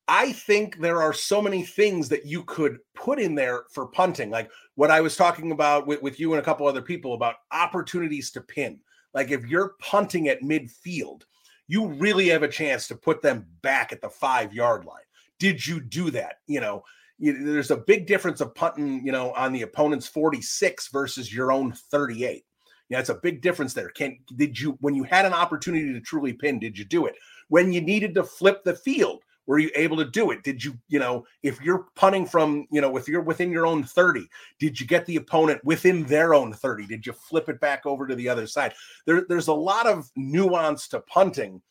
[0.08, 4.30] I think there are so many things that you could put in there for punting,
[4.30, 7.36] like what I was talking about with, with you and a couple other people about
[7.52, 8.80] opportunities to pin.
[9.14, 11.22] Like if you're punting at midfield,
[11.68, 15.04] you really have a chance to put them back at the five yard line.
[15.40, 16.40] Did you do that?
[16.46, 16.84] You know,
[17.18, 21.54] you, there's a big difference of punting, you know, on the opponent's 46 versus your
[21.54, 22.44] own 38.
[22.92, 23.90] Yeah, it's a big difference there.
[23.90, 27.16] Can did you when you had an opportunity to truly pin, did you do it?
[27.52, 30.42] when you needed to flip the field were you able to do it?
[30.44, 33.84] Did you you know if you're punting from you know if you're within your own
[33.84, 34.28] 30
[34.60, 38.08] did you get the opponent within their own 30 did you flip it back over
[38.08, 38.74] to the other side?
[39.06, 41.62] There, there's a lot of nuance to punting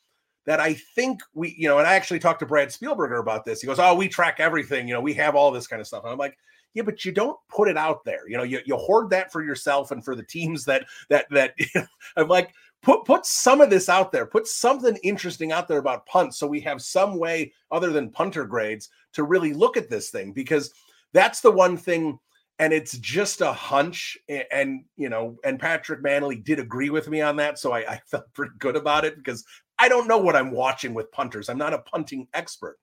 [0.46, 3.62] that i think we you know and i actually talked to brad spielberger about this.
[3.62, 4.86] He goes oh we track everything.
[4.86, 6.04] You know we have all this kind of stuff.
[6.04, 6.36] And i'm like
[6.74, 8.28] yeah but you don't put it out there.
[8.28, 11.54] You know you, you hoard that for yourself and for the teams that that that
[12.16, 12.52] i'm like
[12.82, 14.26] put put some of this out there.
[14.26, 18.44] Put something interesting out there about punts so we have some way other than punter
[18.44, 20.72] grades to really look at this thing because
[21.12, 22.18] that's the one thing
[22.58, 27.08] and it's just a hunch and, and you know and patrick mannelly did agree with
[27.08, 29.44] me on that so I, I felt pretty good about it because
[29.78, 31.48] i don't know what i'm watching with punters.
[31.48, 32.78] I'm not a punting expert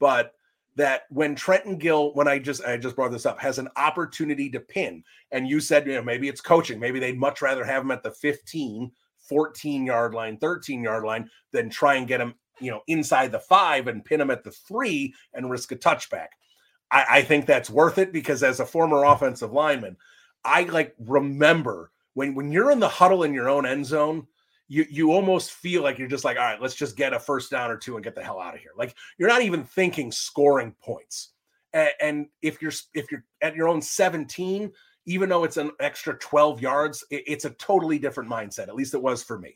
[0.00, 0.32] but
[0.78, 4.48] that when Trenton Gill, when I just I just brought this up, has an opportunity
[4.50, 5.02] to pin,
[5.32, 8.02] and you said, you know, maybe it's coaching, maybe they'd much rather have him at
[8.02, 8.90] the 15
[9.28, 13.40] 14 yard line, 13 yard line, than try and get him, you know, inside the
[13.40, 16.28] five and pin him at the three and risk a touchback.
[16.90, 19.96] I, I think that's worth it because as a former offensive lineman,
[20.44, 24.28] I like remember when when you're in the huddle in your own end zone,
[24.68, 27.50] you you almost feel like you're just like, all right, let's just get a first
[27.50, 28.72] down or two and get the hell out of here.
[28.76, 31.32] Like you're not even thinking scoring points.
[31.72, 34.70] And, and if you're if you're at your own 17,
[35.06, 38.68] even though it's an extra 12 yards, it, it's a totally different mindset.
[38.68, 39.54] At least it was for me.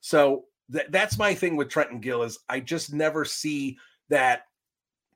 [0.00, 3.78] So th- that's my thing with Trenton Gill is I just never see
[4.08, 4.42] that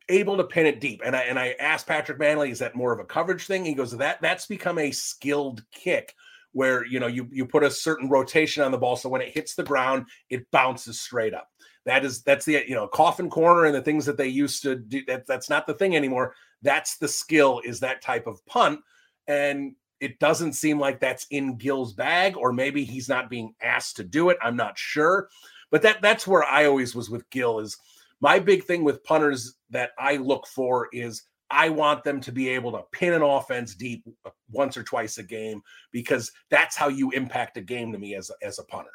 [0.09, 1.03] able to pin it deep.
[1.05, 3.65] And I and I asked Patrick Mannelly, is that more of a coverage thing?
[3.65, 6.15] He goes, that that's become a skilled kick
[6.53, 9.35] where you know you you put a certain rotation on the ball so when it
[9.35, 11.49] hits the ground, it bounces straight up.
[11.85, 14.77] That is that's the you know coffin corner and the things that they used to
[14.77, 15.05] do.
[15.07, 16.35] That that's not the thing anymore.
[16.63, 18.81] That's the skill is that type of punt
[19.27, 23.95] and it doesn't seem like that's in Gill's bag, or maybe he's not being asked
[23.97, 24.39] to do it.
[24.43, 25.29] I'm not sure.
[25.71, 27.79] But that that's where I always was with Gill is
[28.21, 31.23] my big thing with punters that I look for is
[31.53, 35.19] I want them to be able to pin an offense deep uh, once or twice
[35.19, 38.65] a game because that's how you impact a game to me as a, as a
[38.65, 38.91] punter.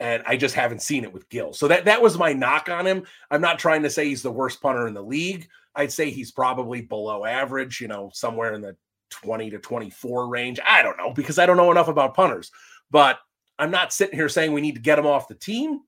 [0.00, 1.52] And I just haven't seen it with Gill.
[1.52, 3.04] So that that was my knock on him.
[3.30, 5.48] I'm not trying to say he's the worst punter in the league.
[5.74, 8.76] I'd say he's probably below average, you know, somewhere in the
[9.10, 10.60] 20 to 24 range.
[10.64, 12.50] I don't know because I don't know enough about punters,
[12.90, 13.18] but
[13.58, 15.80] I'm not sitting here saying we need to get him off the team.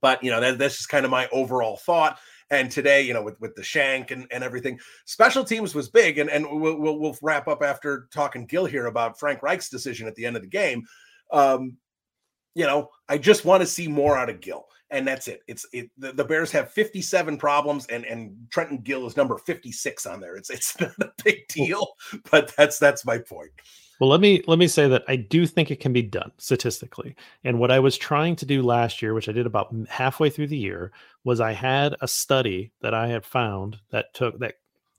[0.00, 2.18] But you know, that, that's just kind of my overall thought.
[2.50, 6.18] And today, you know, with, with the shank and, and everything, special teams was big.
[6.18, 10.06] And, and we'll, we'll, we'll wrap up after talking Gill here about Frank Reich's decision
[10.06, 10.84] at the end of the game.
[11.32, 11.76] Um,
[12.54, 15.42] you know, I just want to see more out of Gill and that's it.
[15.48, 15.90] It's it.
[15.98, 20.36] The, the, Bears have 57 problems, and and Trenton Gill is number 56 on there.
[20.36, 21.94] It's it's not a big deal,
[22.30, 23.50] but that's that's my point.
[24.00, 27.14] Well, let me let me say that I do think it can be done statistically.
[27.44, 30.48] And what I was trying to do last year, which I did about halfway through
[30.48, 30.92] the year,
[31.22, 34.54] was I had a study that I had found that took that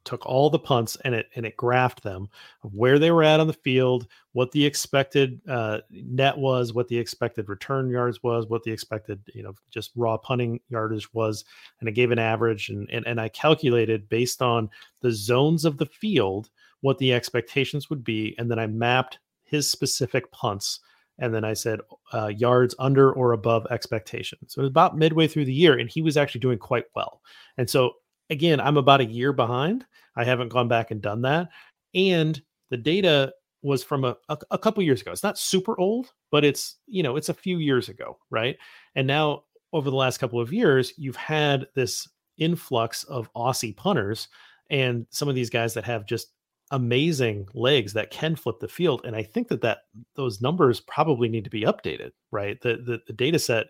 [0.06, 2.30] took all the punts and it and it graphed them
[2.64, 6.88] of where they were at on the field, what the expected uh, net was, what
[6.88, 11.43] the expected return yards was, what the expected you know just raw punting yardage was,
[11.80, 14.70] and it gave an average and and, and I calculated based on
[15.02, 16.50] the zones of the field
[16.86, 20.81] what the expectations would be, and then I mapped his specific punts.
[21.17, 21.79] And then I said
[22.13, 24.38] uh, yards under or above expectation.
[24.45, 27.21] So it was about midway through the year, and he was actually doing quite well.
[27.57, 27.93] And so
[28.29, 29.83] again, I'm about a year behind.
[30.15, 31.49] I haven't gone back and done that.
[31.95, 33.33] And the data
[33.63, 35.11] was from a, a, a couple years ago.
[35.11, 38.57] It's not super old, but it's, you know, it's a few years ago, right?
[38.93, 42.07] And now over the last couple of years, you've had this
[42.38, 44.27] influx of Aussie punters
[44.69, 46.34] and some of these guys that have just
[46.72, 49.01] amazing legs that can flip the field.
[49.05, 49.80] And I think that that
[50.16, 52.59] those numbers probably need to be updated, right?
[52.61, 53.68] The the, the data set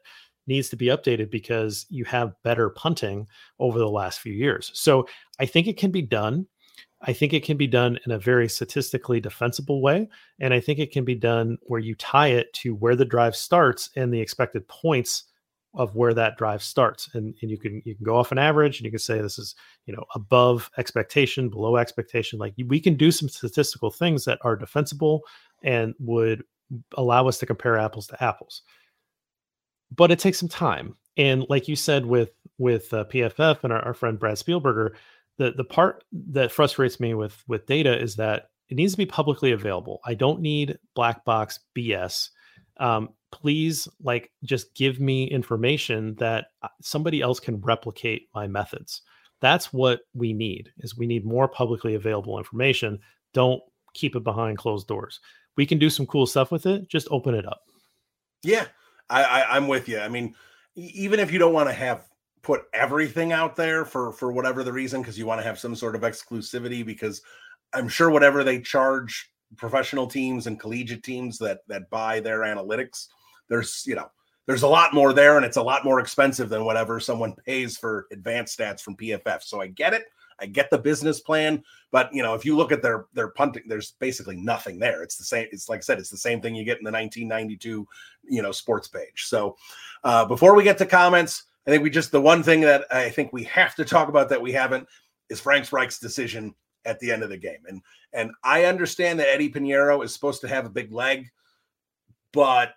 [0.48, 3.28] needs to be updated because you have better punting
[3.60, 4.72] over the last few years.
[4.74, 5.08] So
[5.40, 6.48] I think it can be done.
[7.02, 10.08] I think it can be done in a very statistically defensible way.
[10.40, 13.36] And I think it can be done where you tie it to where the drive
[13.36, 15.26] starts and the expected points
[15.76, 18.78] of where that drive starts and, and you can you can go off an average
[18.78, 19.56] and you can say this is
[19.86, 24.56] you know above expectation below expectation like we can do some statistical things that are
[24.56, 25.22] defensible
[25.64, 26.44] and would
[26.96, 28.64] allow us to compare apples to apples.
[29.96, 33.82] But it takes some time and like you said with with uh, pff and our,
[33.82, 34.92] our friend brad spielberger
[35.38, 39.06] the the part that frustrates me with with data is that it needs to be
[39.06, 40.00] publicly available.
[40.06, 42.30] I don't need black box bs
[42.78, 49.02] um, please like just give me information that uh, somebody else can replicate my methods.
[49.42, 53.00] That's what we need is we need more publicly available information.
[53.34, 53.62] Don't
[53.94, 55.20] keep it behind closed doors.
[55.58, 57.62] We can do some cool stuff with it just open it up.
[58.44, 58.66] Yeah
[59.10, 60.00] i, I i'm with you.
[60.00, 60.36] I mean
[60.76, 62.06] even if you don't want to have
[62.42, 65.76] put everything out there for for whatever the reason because you want to have some
[65.76, 67.22] sort of exclusivity because
[67.74, 73.08] i'm sure whatever they charge professional teams and collegiate teams that that buy their analytics
[73.50, 74.10] there's you know
[74.46, 77.78] there's a lot more there and it's a lot more expensive than whatever someone pays
[77.78, 80.04] for advanced stats from pff so i get it.
[80.38, 83.64] I get the business plan but you know if you look at their their punting
[83.68, 85.02] there's basically nothing there.
[85.02, 86.92] It's the same it's like i said it's the same thing you get in the
[86.92, 87.88] 1992
[88.28, 89.28] you know sports page.
[89.28, 89.56] So
[90.04, 93.10] uh, before we get to comments i think we just the one thing that i
[93.10, 94.88] think we have to talk about that we haven't
[95.30, 96.54] is frank reich's decision
[96.86, 97.82] at the end of the game and
[98.14, 101.30] and i understand that eddy Piñeiro is supposed to have a big leg
[102.32, 102.74] but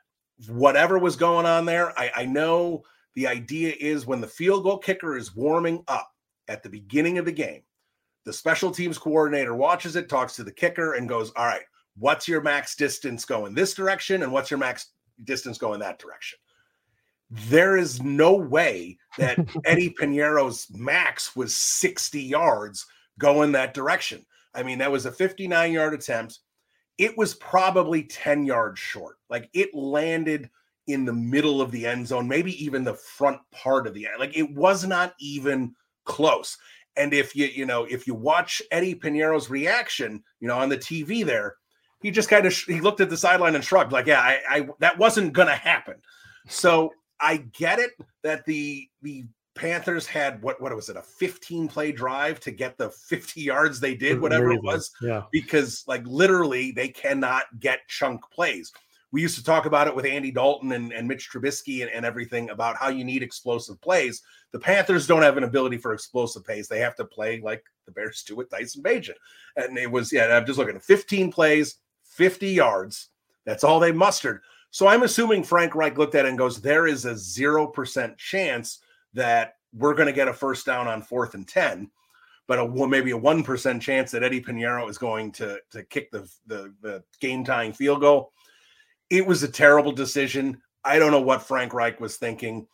[0.47, 2.85] whatever was going on there, I, I know
[3.15, 6.13] the idea is when the field goal kicker is warming up
[6.47, 7.63] at the beginning of the game,
[8.25, 11.63] the special teams coordinator watches it, talks to the kicker, and goes, All right,
[11.99, 14.23] what's your max distance going this direction?
[14.23, 14.91] And what's your max
[15.25, 16.39] distance going that direction?
[17.31, 22.87] There is no way that Eddie Piñeiro's max was 60 yards
[23.19, 24.25] going that direction.
[24.55, 26.41] I mean, that was a 59 yard attempt
[26.99, 29.17] it was probably 10 yards short.
[29.31, 30.51] Like it landed
[30.89, 34.17] in the middle of the end zone, maybe even the front part of the end.
[34.19, 36.59] Like it was not even close.
[36.97, 40.79] And if you, you know, if you watch Eddy Piñeiro's reaction, you know, on the
[40.79, 41.55] TV there,
[42.01, 44.41] he just kind of sh- he looked at the sideline and shrugged, like, yeah, I,
[44.49, 45.97] I that wasn't gonna happen.
[46.49, 47.91] So I get it
[48.23, 49.25] that the the
[49.59, 53.81] Panthers had what what was it a 15 play drive to get the 50 yards
[53.81, 58.73] they did whatever it was yeah because like literally they cannot get chunk plays
[59.11, 62.05] we used to talk about it with Andy Dalton and, and Mitch Trubisky and, and
[62.05, 64.23] everything about how you need explosive plays.
[64.53, 66.69] The Panthers don't have an ability for explosive plays.
[66.69, 69.17] They have to play like the Bears do with Tyson Bagent.
[69.57, 73.09] And it was, yeah, I'm just looking at 15 plays, 50 yards.
[73.47, 74.43] That's all they mustered.
[74.71, 78.81] So I'm assuming Frank Reich looked at it and goes, there is a 0% chance
[79.15, 81.91] that we're going to get a first down on fourth and 10
[82.49, 86.29] but a maybe a 1% chance that Eddy Piñeiro is going to to kick the
[86.47, 88.33] the, the game tying field goal.
[89.11, 90.61] It was a terrible decision.
[90.83, 92.67] I don't know what Frank Reich was thinking.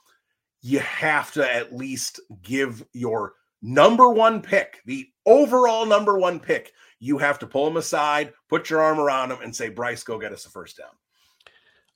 [0.63, 6.73] You have to at least give your number one pick, the overall number one pick,
[7.01, 10.19] you have to pull him aside, put your arm around him, and say, Bryce, go
[10.19, 10.89] get us a first down.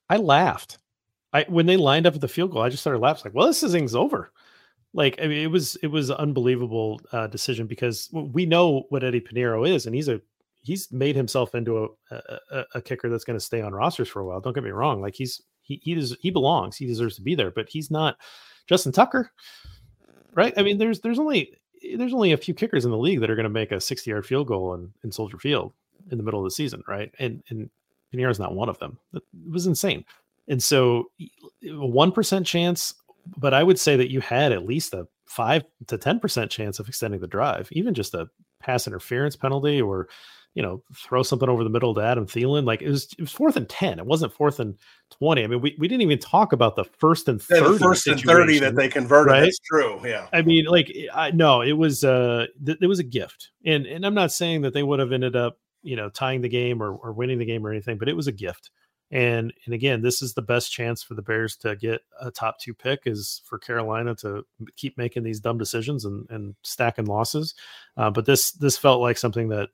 [0.08, 0.78] I laughed.
[1.32, 3.22] I when they lined up at the field goal, I just started laughing.
[3.26, 4.32] Like, well, this thing's over.
[4.94, 9.04] Like, I mean, it was it was an unbelievable uh, decision because we know what
[9.04, 10.20] Eddy Piñeiro is, and he's a
[10.62, 12.16] he's made himself into a
[12.50, 14.40] a, a kicker that's going to stay on rosters for a while.
[14.40, 17.34] Don't get me wrong; like he's he he does he belongs, he deserves to be
[17.34, 18.16] there, but he's not
[18.66, 19.30] Justin Tucker,
[20.34, 20.54] right?
[20.56, 21.52] I mean, there's there's only
[21.96, 24.10] there's only a few kickers in the league that are going to make a 60
[24.10, 25.72] yard field goal in, in Soldier Field
[26.10, 27.12] in the middle of the season, right?
[27.18, 27.68] And and
[28.12, 28.98] Piñeiro's not one of them.
[29.12, 30.04] It was insane.
[30.48, 31.10] And so,
[31.64, 32.94] a one percent chance,
[33.36, 36.78] but I would say that you had at least a five to ten percent chance
[36.78, 38.28] of extending the drive, even just a
[38.60, 40.08] pass interference penalty or
[40.54, 42.64] you know throw something over the middle to Adam Thielen.
[42.64, 43.98] Like it was, it was fourth and ten.
[43.98, 44.76] It wasn't fourth and
[45.10, 45.44] twenty.
[45.44, 48.20] I mean, we, we didn't even talk about the first and yeah, the first and
[48.20, 49.30] thirty that they converted.
[49.30, 49.40] Right?
[49.42, 50.00] That's true.
[50.04, 50.26] Yeah.
[50.32, 54.04] I mean, like I no, it was uh, th- it was a gift, and and
[54.04, 56.92] I'm not saying that they would have ended up you know tying the game or,
[56.92, 58.70] or winning the game or anything, but it was a gift.
[59.10, 62.58] And and again, this is the best chance for the Bears to get a top
[62.60, 64.44] two pick is for Carolina to
[64.76, 67.54] keep making these dumb decisions and, and stacking losses.
[67.96, 69.70] Uh, but this this felt like something that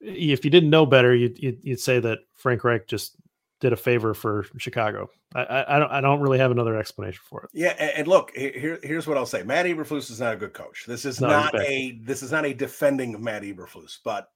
[0.00, 3.16] if you didn't know better, you'd, you'd, you'd say that Frank Reich just
[3.60, 5.10] did a favor for Chicago.
[5.34, 7.50] I, I, I, don't I don't really have another explanation for it.
[7.52, 10.54] Yeah, and, and look, here, here's what I'll say: Matt Eberflus is not a good
[10.54, 10.84] coach.
[10.86, 14.30] This is no, not a this is not a defending of Matt Eberflus, but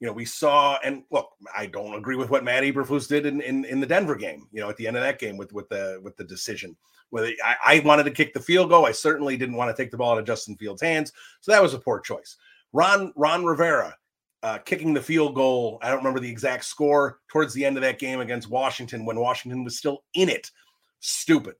[0.00, 3.40] You know, we saw, and look, I don't agree with what Matt Eberflus did in,
[3.40, 4.48] in, in the Denver game.
[4.52, 6.76] You know, at the end of that game with with the with the decision,
[7.10, 9.90] whether I, I wanted to kick the field goal, I certainly didn't want to take
[9.90, 12.36] the ball out of Justin Fields' hands, so that was a poor choice.
[12.72, 13.96] Ron Ron Rivera
[14.42, 15.78] uh, kicking the field goal.
[15.80, 19.18] I don't remember the exact score towards the end of that game against Washington when
[19.18, 20.50] Washington was still in it.
[21.00, 21.54] Stupid.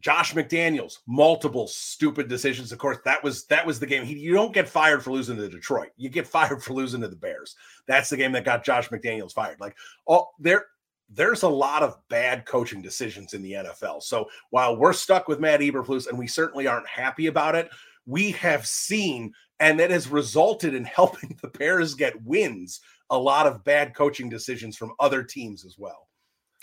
[0.00, 2.70] Josh McDaniels, multiple stupid decisions.
[2.70, 4.04] Of course, that was that was the game.
[4.04, 5.90] He, you don't get fired for losing to Detroit.
[5.96, 7.56] You get fired for losing to the Bears.
[7.86, 9.60] That's the game that got Josh McDaniels fired.
[9.60, 9.76] Like,
[10.06, 10.66] oh, there,
[11.08, 14.02] there's a lot of bad coaching decisions in the NFL.
[14.02, 17.70] So while we're stuck with Matt Eberflus and we certainly aren't happy about it,
[18.06, 22.80] we have seen, and that has resulted in helping the Bears get wins.
[23.10, 26.05] A lot of bad coaching decisions from other teams as well.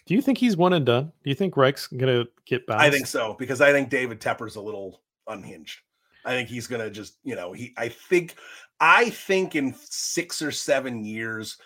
[0.06, 1.12] Do you think he's one and done?
[1.24, 2.80] Do you think Reich's gonna get back?
[2.80, 5.80] I think so because I think David Tepper's a little unhinged.
[6.26, 7.74] I think he's gonna just, you know, he.
[7.78, 8.36] I think,
[8.80, 11.58] I think in six or seven years,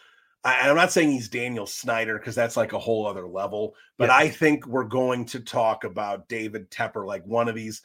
[0.43, 4.09] I, am not saying he's Daniel Snyder because that's like a whole other level, but
[4.09, 4.15] yeah.
[4.15, 7.81] I think we're going to talk about David Tepper like one of these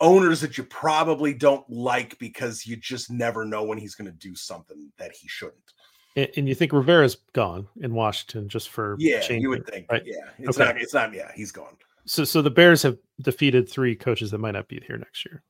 [0.00, 4.18] owners that you probably don't like because you just never know when he's going to
[4.18, 5.72] do something that he shouldn't.
[6.16, 9.90] And, and you think Rivera's gone in Washington just for yeah, changing, you would think,
[9.90, 10.02] right?
[10.04, 10.72] Yeah, it's okay.
[10.72, 10.80] not.
[10.80, 11.12] It's not.
[11.12, 11.76] Yeah, he's gone.
[12.06, 15.42] So, so the Bears have defeated three coaches that might not be here next year.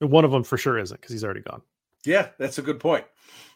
[0.00, 1.62] One of them for sure isn't because he's already gone.
[2.04, 3.04] Yeah, that's a good point.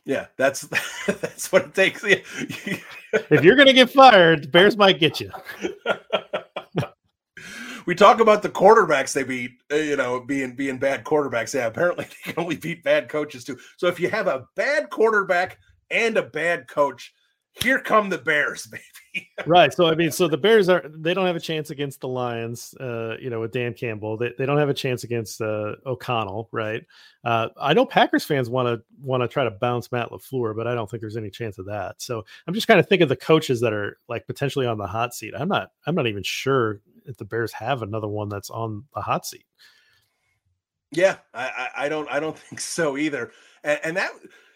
[0.05, 0.63] Yeah, that's
[1.07, 2.03] that's what it takes.
[2.05, 5.31] if you're gonna get fired, the Bears might get you.
[7.87, 11.55] we talk about the quarterbacks they beat, uh, you know, being being bad quarterbacks.
[11.55, 13.59] Yeah, apparently they can only beat bad coaches too.
[13.77, 15.59] So if you have a bad quarterback
[15.91, 17.15] and a bad coach,
[17.55, 18.67] here come the Bears,
[19.15, 19.29] baby.
[19.47, 19.73] right.
[19.73, 22.75] So I mean, so the Bears are they don't have a chance against the Lions,
[22.81, 24.17] uh, you know, with Dan Campbell.
[24.17, 26.85] They, they don't have a chance against uh, O'Connell, right?
[27.25, 30.67] Uh, I know Packers fans want to want to try to bounce Matt LaFleur, but
[30.67, 32.01] I don't think there's any chance of that.
[32.01, 34.87] So I'm just kind of thinking of the coaches that are like potentially on the
[34.87, 35.35] hot seat.
[35.37, 39.01] I'm not I'm not even sure if the Bears have another one that's on the
[39.01, 39.45] hot seat.
[40.93, 43.33] Yeah, I, I, I don't I don't think so either.
[43.65, 44.13] And, and that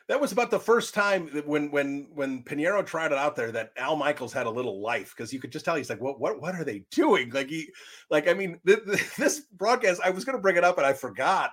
[0.09, 3.72] that was about the first time when when when Piñeiro tried it out there that
[3.78, 6.40] Al Michaels had a little life because you could just tell he's like, what what
[6.42, 7.30] what are they doing?
[7.30, 7.70] Like he,
[8.11, 10.02] like I mean, th- th- this broadcast.
[10.05, 11.52] I was going to bring it up and I forgot.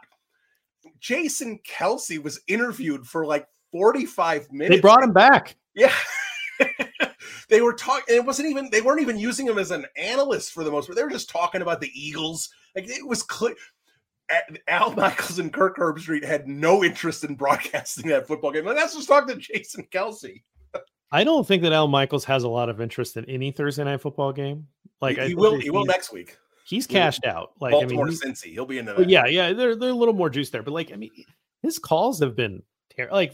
[0.99, 4.77] Jason Kelce was interviewed for like forty five minutes.
[4.77, 5.55] They brought him back.
[5.73, 5.93] Yeah.
[7.49, 8.15] they were talking.
[8.15, 8.69] It wasn't even.
[8.69, 10.97] They weren't even using him as an analyst for the most part.
[10.97, 12.49] They were just talking about the Eagles.
[12.75, 13.55] Like it was clear.
[14.67, 18.65] Al Michaels and Kirk Herbstreit had no interest in broadcasting that football game.
[18.65, 20.41] let's just talk to Jason Kelce.
[21.11, 24.01] I don't think that Al Michaels has a lot of interest in any Thursday night
[24.01, 24.67] football game.
[25.01, 26.37] Like he, he will, he will next week.
[26.65, 27.51] He's cashed out.
[27.59, 29.09] Like Baltimore, I mean, Cincy, he'll be in that.
[29.09, 30.63] Yeah, yeah, they're they're a little more juice there.
[30.63, 31.11] But like, I mean,
[31.63, 32.63] his calls have been
[32.95, 33.33] ter- like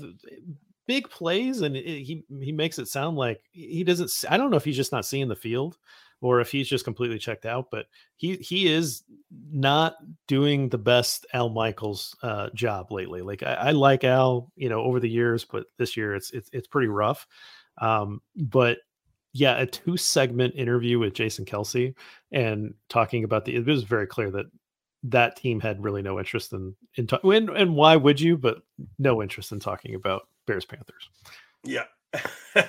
[0.88, 4.12] big plays, and it, he he makes it sound like he doesn't.
[4.30, 5.78] I don't know if he's just not seeing the field
[6.22, 7.68] or if he's just completely checked out.
[7.72, 9.04] But he he is
[9.52, 9.96] not
[10.28, 13.22] doing the best Al Michaels uh, job lately.
[13.22, 16.50] Like I, I, like Al, you know, over the years, but this year it's it's
[16.54, 17.28] it's pretty rough.
[17.80, 18.80] Um, but
[19.34, 21.94] yeah, a two segment interview with Jason Kelce
[22.32, 24.48] and talking about the it was very clear that
[25.04, 28.58] that team had really no interest in in ta- and, and why would you but
[28.98, 31.10] no interest in talking about Bears Panthers.
[31.64, 31.84] Yeah.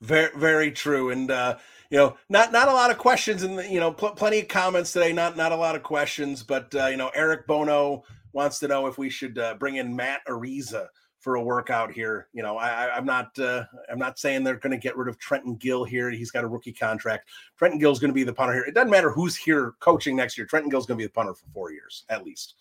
[0.00, 1.56] very very true and uh
[1.90, 4.92] you know, not not a lot of questions and you know, pl- plenty of comments
[4.92, 5.12] today.
[5.12, 8.86] Not not a lot of questions, but uh, you know, Eric Bono wants to know
[8.86, 10.88] if we should uh, bring in Matt Araiza
[11.20, 12.28] for a workout here.
[12.32, 15.18] You know, I, I'm not uh, I'm not saying they're going to get rid of
[15.18, 16.10] Trenton Gill here.
[16.10, 17.30] He's got a rookie contract.
[17.56, 18.64] Trenton Gill's going to be the punter here.
[18.64, 20.46] It doesn't matter who's here coaching next year.
[20.46, 22.54] Trenton Gill's going to be the punter for four years at least.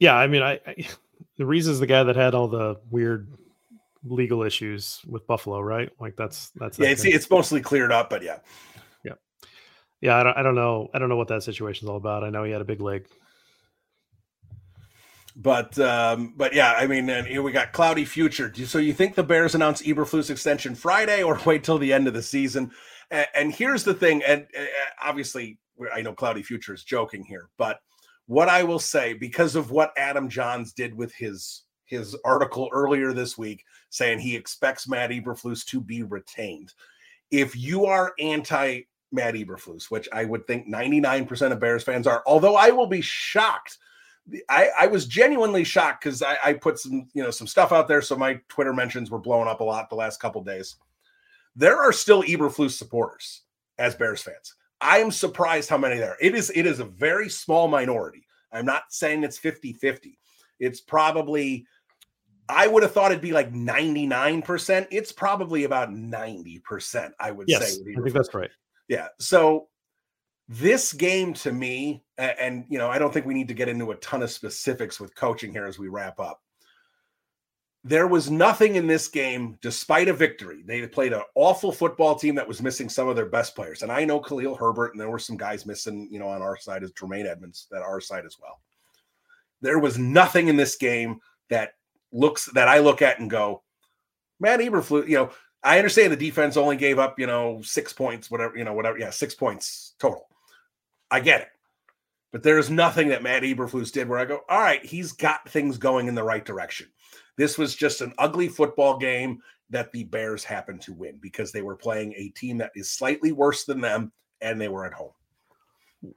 [0.00, 0.88] Yeah, I mean, I, I
[1.36, 3.28] the reason's the guy that had all the weird
[4.04, 5.90] legal issues with Buffalo, right?
[6.00, 6.88] Like that's that's yeah.
[6.88, 8.38] It's it's mostly cleared up, but yeah,
[9.04, 9.14] yeah,
[10.00, 10.16] yeah.
[10.16, 12.24] I don't I don't know I don't know what that situation's all about.
[12.24, 13.06] I know he had a big leg,
[15.36, 18.52] but um, but yeah, I mean, and here we got cloudy future.
[18.66, 22.14] So you think the Bears announce Eberflus extension Friday or wait till the end of
[22.14, 22.70] the season?
[23.10, 24.64] And, and here's the thing, and uh,
[25.02, 25.58] obviously
[25.92, 27.78] I know cloudy future is joking here, but
[28.26, 33.12] what I will say because of what Adam Jahns did with his his article earlier
[33.12, 36.72] this week saying he expects Matt Eberflus to be retained.
[37.30, 38.82] If you are anti
[39.12, 43.02] Matt Eberflus, which I would think 99% of Bears fans are, although I will be
[43.02, 43.78] shocked.
[44.48, 47.88] I, I was genuinely shocked because I, I, put some, you know, some stuff out
[47.88, 48.00] there.
[48.00, 50.76] So my Twitter mentions were blowing up a lot the last couple days.
[51.56, 53.42] There are still Eberflus supporters
[53.78, 54.54] as Bears fans.
[54.80, 56.12] I am surprised how many there.
[56.12, 56.16] Are.
[56.20, 58.24] It is it is a very small minority.
[58.52, 60.16] I'm not saying it's 50-50.
[60.60, 61.66] It's probably
[62.48, 64.86] I would have thought it'd be like 99%.
[64.90, 67.82] It's probably about 90%, I would yes, say.
[67.96, 68.50] I think that's right.
[68.88, 69.08] Yeah.
[69.18, 69.68] So
[70.48, 73.90] this game to me, and, you know, I don't think we need to get into
[73.92, 76.42] a ton of specifics with coaching here as we wrap up.
[77.84, 80.62] There was nothing in this game, despite a victory.
[80.64, 83.82] They played an awful football team that was missing some of their best players.
[83.82, 86.56] And I know Khalil Herbert, and there were some guys missing, you know, on our
[86.56, 88.60] side as Tremaine Edmunds, that our side as well.
[89.62, 91.18] There was nothing in this game
[91.50, 91.72] that
[92.12, 93.62] looks that I look at and go,
[94.40, 95.30] Matt Eberflus, you know,
[95.62, 98.98] I understand the defense only gave up, you know, six points, whatever, you know, whatever.
[98.98, 100.26] Yeah, six points total.
[101.10, 101.48] I get it.
[102.32, 105.76] But there's nothing that Matt Eberflus did where I go, all right, he's got things
[105.76, 106.88] going in the right direction.
[107.36, 109.40] This was just an ugly football game
[109.70, 113.32] that the Bears happened to win because they were playing a team that is slightly
[113.32, 115.12] worse than them and they were at home.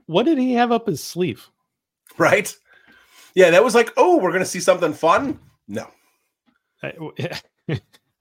[0.08, 1.48] What did he have up his sleeve?
[2.18, 2.54] Right?
[3.34, 5.40] Yeah, that was like, oh, we're going to see something fun.
[5.68, 5.88] No.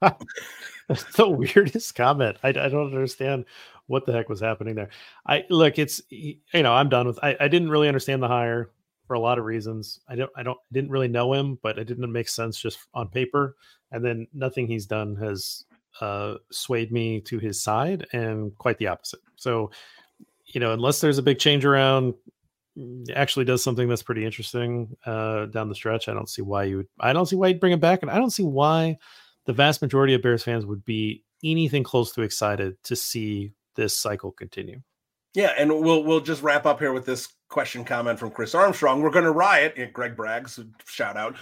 [0.87, 2.37] That's the weirdest comment.
[2.43, 3.45] I, I, don't understand
[3.87, 4.89] what the heck was happening there.
[5.25, 7.19] I look, it's you know, I'm done with.
[7.23, 8.71] I, I didn't really understand the hire
[9.07, 9.99] for a lot of reasons.
[10.07, 13.07] I don't, I don't, didn't really know him, but it didn't make sense just on
[13.07, 13.55] paper.
[13.91, 15.65] And then nothing he's done has
[16.01, 19.21] uh, swayed me to his side, and quite the opposite.
[19.35, 19.71] So,
[20.45, 22.13] you know, unless there's a big change around,
[23.15, 26.09] actually does something that's pretty interesting uh, down the stretch.
[26.09, 26.87] I don't see why you would.
[26.99, 28.97] I don't see why you'd bring him back, and I don't see why
[29.45, 33.95] the vast majority of Bears fans would be anything close to excited to see this
[33.95, 34.81] cycle continue.
[35.33, 39.01] Yeah, and we'll we'll just wrap up here with this question comment from Chris Armstrong.
[39.01, 41.35] We're going to riot, Greg Braggs, shout out,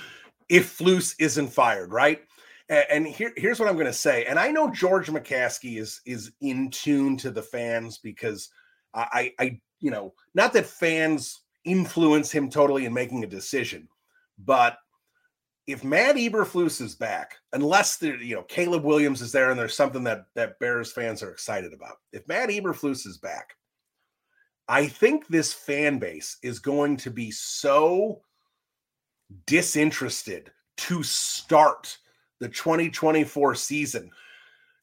[0.49, 2.21] if Flus isn't fired, right?
[2.69, 4.25] And, and here, here's what I'm going to say.
[4.25, 8.49] And I know George McCaskey is is in tune to the fans because
[8.95, 13.87] I, I, you know, not that fans influence him totally in making a decision,
[14.39, 14.77] but
[15.67, 19.75] if Matt Eberflus is back, unless the you know Caleb Williams is there and there's
[19.75, 23.55] something that that Bears fans are excited about, if Matt Eberflus is back,
[24.69, 28.21] I think this fan base is going to be so
[29.45, 31.97] disinterested to start
[32.39, 34.11] the 2024 season.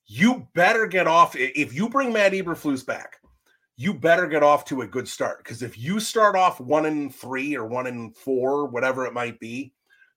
[0.07, 3.20] You better get off if you bring Matt Eberflus back.
[3.81, 7.09] You better get off to a good start because if you start off one in
[7.09, 9.73] three or one in four, whatever it might be,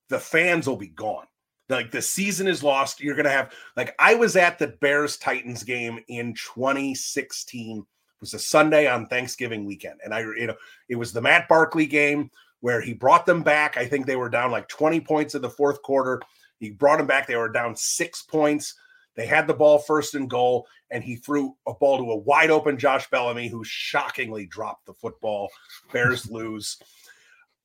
[0.10, 1.28] the fans will be gone.
[1.70, 3.00] Like the season is lost.
[3.00, 7.78] You're to have, like, I was at the Bears Titans game in 2016.
[7.78, 7.86] It
[8.20, 10.02] was a Sunday on Thanksgiving weekend.
[10.04, 10.56] And I, you know,
[10.90, 13.78] it was the Matt Barkley game where he brought them back.
[13.78, 16.22] I think they were down like 20 points in the fourth quarter.
[16.60, 17.28] He brought them back.
[17.28, 18.76] They were down six points.
[19.16, 22.50] They had the ball first and goal, and he threw a ball to a wide
[22.52, 25.50] open Josh Bellamy, who shockingly dropped the football.
[25.92, 26.78] Bears lose.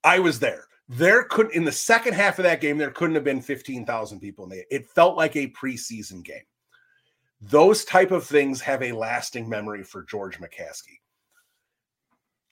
[0.05, 3.25] I was there there couldn't in the second half of that game there couldn't have
[3.25, 4.65] been 15,000 people in there.
[4.71, 6.43] It felt like a preseason game.
[7.41, 10.99] Those type of things have a lasting memory for George McCaskey.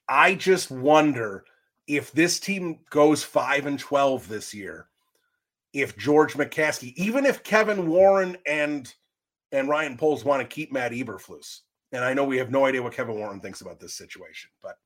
[0.09, 1.45] I just wonder
[1.89, 4.89] if this team goes 5 and 12 this year,
[5.77, 8.93] if George McCaskey, even if Kevin Warren and
[9.53, 11.61] and Ryan Poles want to keep Matt Eberflus,
[11.93, 14.77] and I know we have no idea what Kevin Warren thinks about this situation, but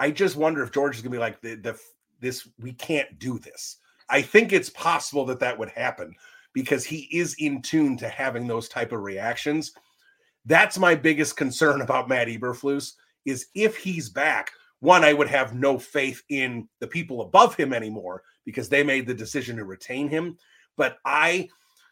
[0.00, 1.78] I just wonder if George is going to be like the, the
[2.20, 3.76] this we can't do this.
[4.10, 6.12] I think it's possible that that would happen
[6.52, 9.72] because he is in tune to having those type of reactions.
[10.46, 12.94] That's my biggest concern about Matt Eberflus
[13.24, 14.50] is if he's back,
[14.80, 19.06] one, I would have no faith in the people above him anymore because they made
[19.06, 20.38] the decision to retain him.
[20.78, 21.50] But I,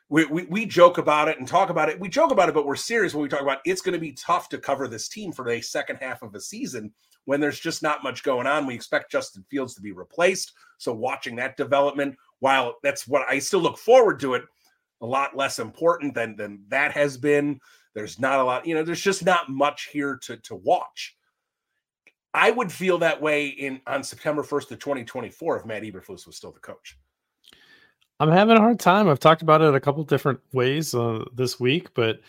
[0.09, 2.01] we, we, we, joke about it and talk about it.
[2.01, 4.13] We joke about it, but we're serious when we talk about it's going to be
[4.13, 6.95] tough to cover this team for the second half of a season
[7.27, 8.65] when there's just not much going on.
[8.65, 10.55] We expect Justin Fields to be replaced.
[10.79, 14.45] So watching that development, while that's what I still look forward to it,
[15.03, 17.61] a lot less important than than that has been.
[17.95, 21.16] There's not a lot, you know, there's just not much here to to watch.
[22.37, 26.37] I would feel that way in on September 1st of 2024 if Matt Eberflus was
[26.37, 26.99] still the coach.
[28.21, 29.09] I'm having a hard time.
[29.09, 32.21] I've talked about it a couple different ways uh, this week, but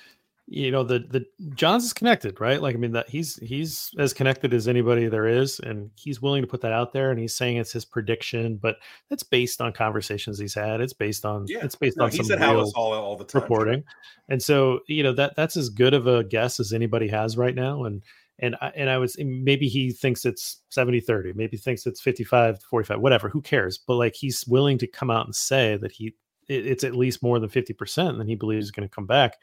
[0.50, 1.26] you know the the
[1.56, 2.62] Jahns is connected, right?
[2.62, 6.42] Like I mean that he's he's as connected as anybody there is, and he's willing
[6.42, 8.78] to put that out there, and he's saying it's his prediction, but
[9.10, 10.80] it's based on conversations he's had.
[10.80, 11.66] It's based on yeah.
[11.66, 13.84] it's based no, on some real all, all the time, reporting,
[14.30, 17.56] and so you know that that's as good of a guess as anybody has right
[17.56, 18.02] now, and
[18.40, 22.62] and I, and I was maybe he thinks it's 70 30 maybe thinks it's 55
[22.62, 26.16] 45 whatever who cares but like he's willing to come out and say that he
[26.50, 29.34] it's at least more than 50% and then he believes is going to come back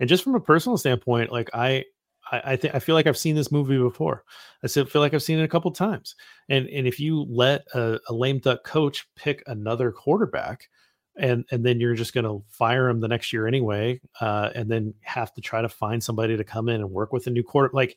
[0.00, 1.84] and just from a personal standpoint, like I,
[2.32, 4.24] I, I think I feel like I've seen this movie before.
[4.64, 6.16] I still feel like I've seen it a couple times.
[6.48, 10.68] And and if you let a, a lame duck coach pick another quarterback,
[11.16, 14.68] and and then you're just going to fire him the next year anyway, uh, and
[14.68, 17.44] then have to try to find somebody to come in and work with a new
[17.44, 17.72] court.
[17.72, 17.96] Like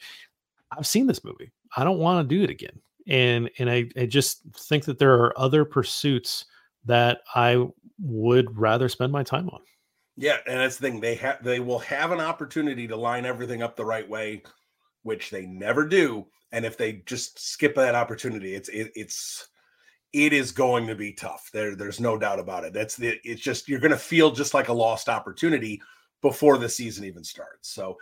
[0.77, 1.52] I've seen this movie.
[1.76, 2.80] I don't want to do it again.
[3.07, 6.45] And and I, I just think that there are other pursuits
[6.85, 7.65] that I
[7.99, 9.61] would rather spend my time on.
[10.18, 10.99] Yeah, and that's the thing.
[10.99, 14.43] They have they will have an opportunity to line everything up the right way,
[15.03, 16.26] which they never do.
[16.52, 19.49] And if they just skip that opportunity, it's it, it's
[20.14, 21.49] it is going to be tough.
[21.52, 22.72] There, there's no doubt about it.
[22.73, 25.81] That's the it's just you're gonna feel just like a lost opportunity
[26.22, 27.69] before the season even starts.
[27.69, 27.97] So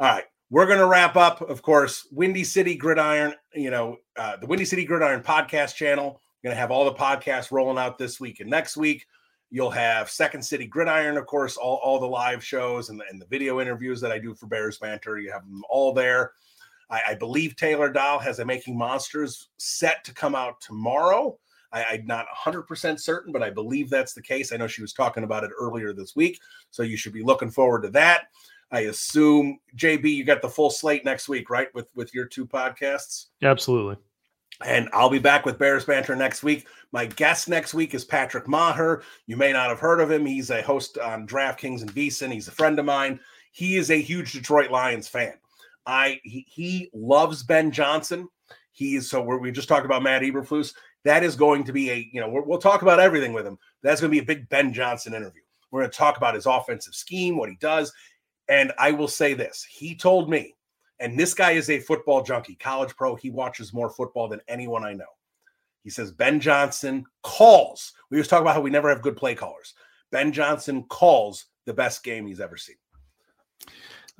[0.00, 0.24] all right.
[0.52, 4.66] We're going to wrap up, of course, Windy City Gridiron, you know, uh, the Windy
[4.66, 6.20] City Gridiron podcast channel.
[6.44, 9.06] We're Going to have all the podcasts rolling out this week and next week.
[9.48, 13.18] You'll have Second City Gridiron, of course, all, all the live shows and the, and
[13.18, 15.18] the video interviews that I do for Bears Banter.
[15.18, 16.32] You have them all there.
[16.90, 21.38] I, I believe Taylor Doll has a Making Monsters set to come out tomorrow.
[21.72, 24.52] I, am not 100% certain, but I believe that's the case.
[24.52, 26.38] I know she was talking about it earlier this week.
[26.70, 28.26] So you should be looking forward to that.
[28.72, 31.68] I assume, JB, you got the full slate next week, right?
[31.74, 33.26] With with your two podcasts?
[33.42, 33.96] Absolutely.
[34.64, 36.66] And I'll be back with Bears Banter next week.
[36.92, 39.02] My guest next week is Patrick Maher.
[39.26, 40.24] You may not have heard of him.
[40.24, 42.32] He's a host on DraftKings and VSiN.
[42.32, 43.20] He's a friend of mine.
[43.52, 45.34] He is a huge Detroit Lions fan.
[45.84, 48.28] I he, he loves Ben Johnson.
[48.70, 50.74] He is so we just talked about Matt Eberflus.
[51.04, 53.58] That is going to be a you know we'll talk about everything with him.
[53.82, 55.42] That's going to be a big Ben Johnson interview.
[55.70, 57.92] We're going to talk about his offensive scheme, what he does.
[58.52, 60.54] And I will say this: he told me
[61.02, 63.16] and this guy is a football junkie, college pro.
[63.16, 65.04] He watches more football than anyone I know.
[65.82, 67.92] He says Ben Johnson calls.
[68.08, 69.74] We just talk about how we never have good play callers.
[70.12, 72.76] Ben Johnson calls the best game he's ever seen.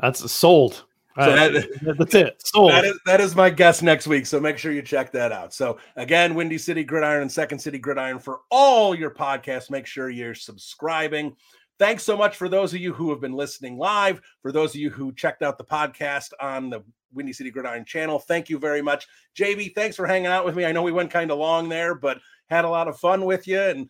[0.01, 0.85] That's sold.
[1.17, 1.53] So that,
[1.99, 2.43] that's it.
[2.45, 2.73] Sold.
[2.73, 4.27] That is, that is my guess next week.
[4.27, 5.55] So make sure you check that out.
[5.55, 9.71] So again, Windy City Gridiron and Second City Gridiron for all your podcasts.
[9.71, 11.37] Make sure you're subscribing.
[11.79, 14.21] Thanks so much for those of you who have been listening live.
[14.41, 18.19] For those of you who checked out the podcast on the Windy City Gridiron channel,
[18.19, 19.07] thank you very much.
[19.37, 20.65] JB, thanks for hanging out with me.
[20.65, 23.49] I know we went kind of long there, but had a lot of fun with
[23.49, 23.61] you.
[23.61, 23.89] And,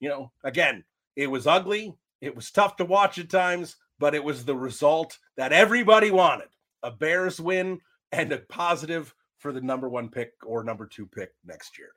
[0.00, 0.84] you know, again,
[1.16, 1.94] it was ugly.
[2.20, 6.48] It was tough to watch at times, but it was the result that everybody wanted
[6.82, 7.80] a Bears win
[8.12, 11.88] and a positive for the number one pick or number two pick next year.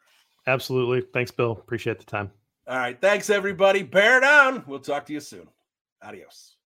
[0.48, 1.02] Absolutely.
[1.14, 1.52] Thanks, Bill.
[1.52, 2.32] Appreciate the time.
[2.68, 3.00] All right.
[3.00, 3.82] Thanks, everybody.
[3.82, 4.64] Bear down.
[4.68, 5.48] We'll talk to you soon.
[6.04, 6.58] Adios.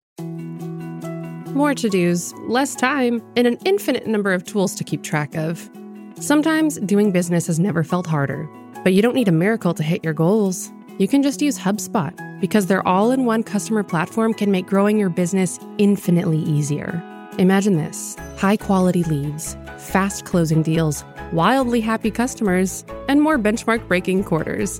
[1.53, 5.69] More to dos, less time, and an infinite number of tools to keep track of.
[6.19, 8.49] Sometimes doing business has never felt harder,
[8.83, 10.71] but you don't need a miracle to hit your goals.
[10.97, 14.97] You can just use HubSpot because their all in one customer platform can make growing
[14.97, 17.03] your business infinitely easier.
[17.37, 24.23] Imagine this high quality leads, fast closing deals, wildly happy customers, and more benchmark breaking
[24.23, 24.79] quarters.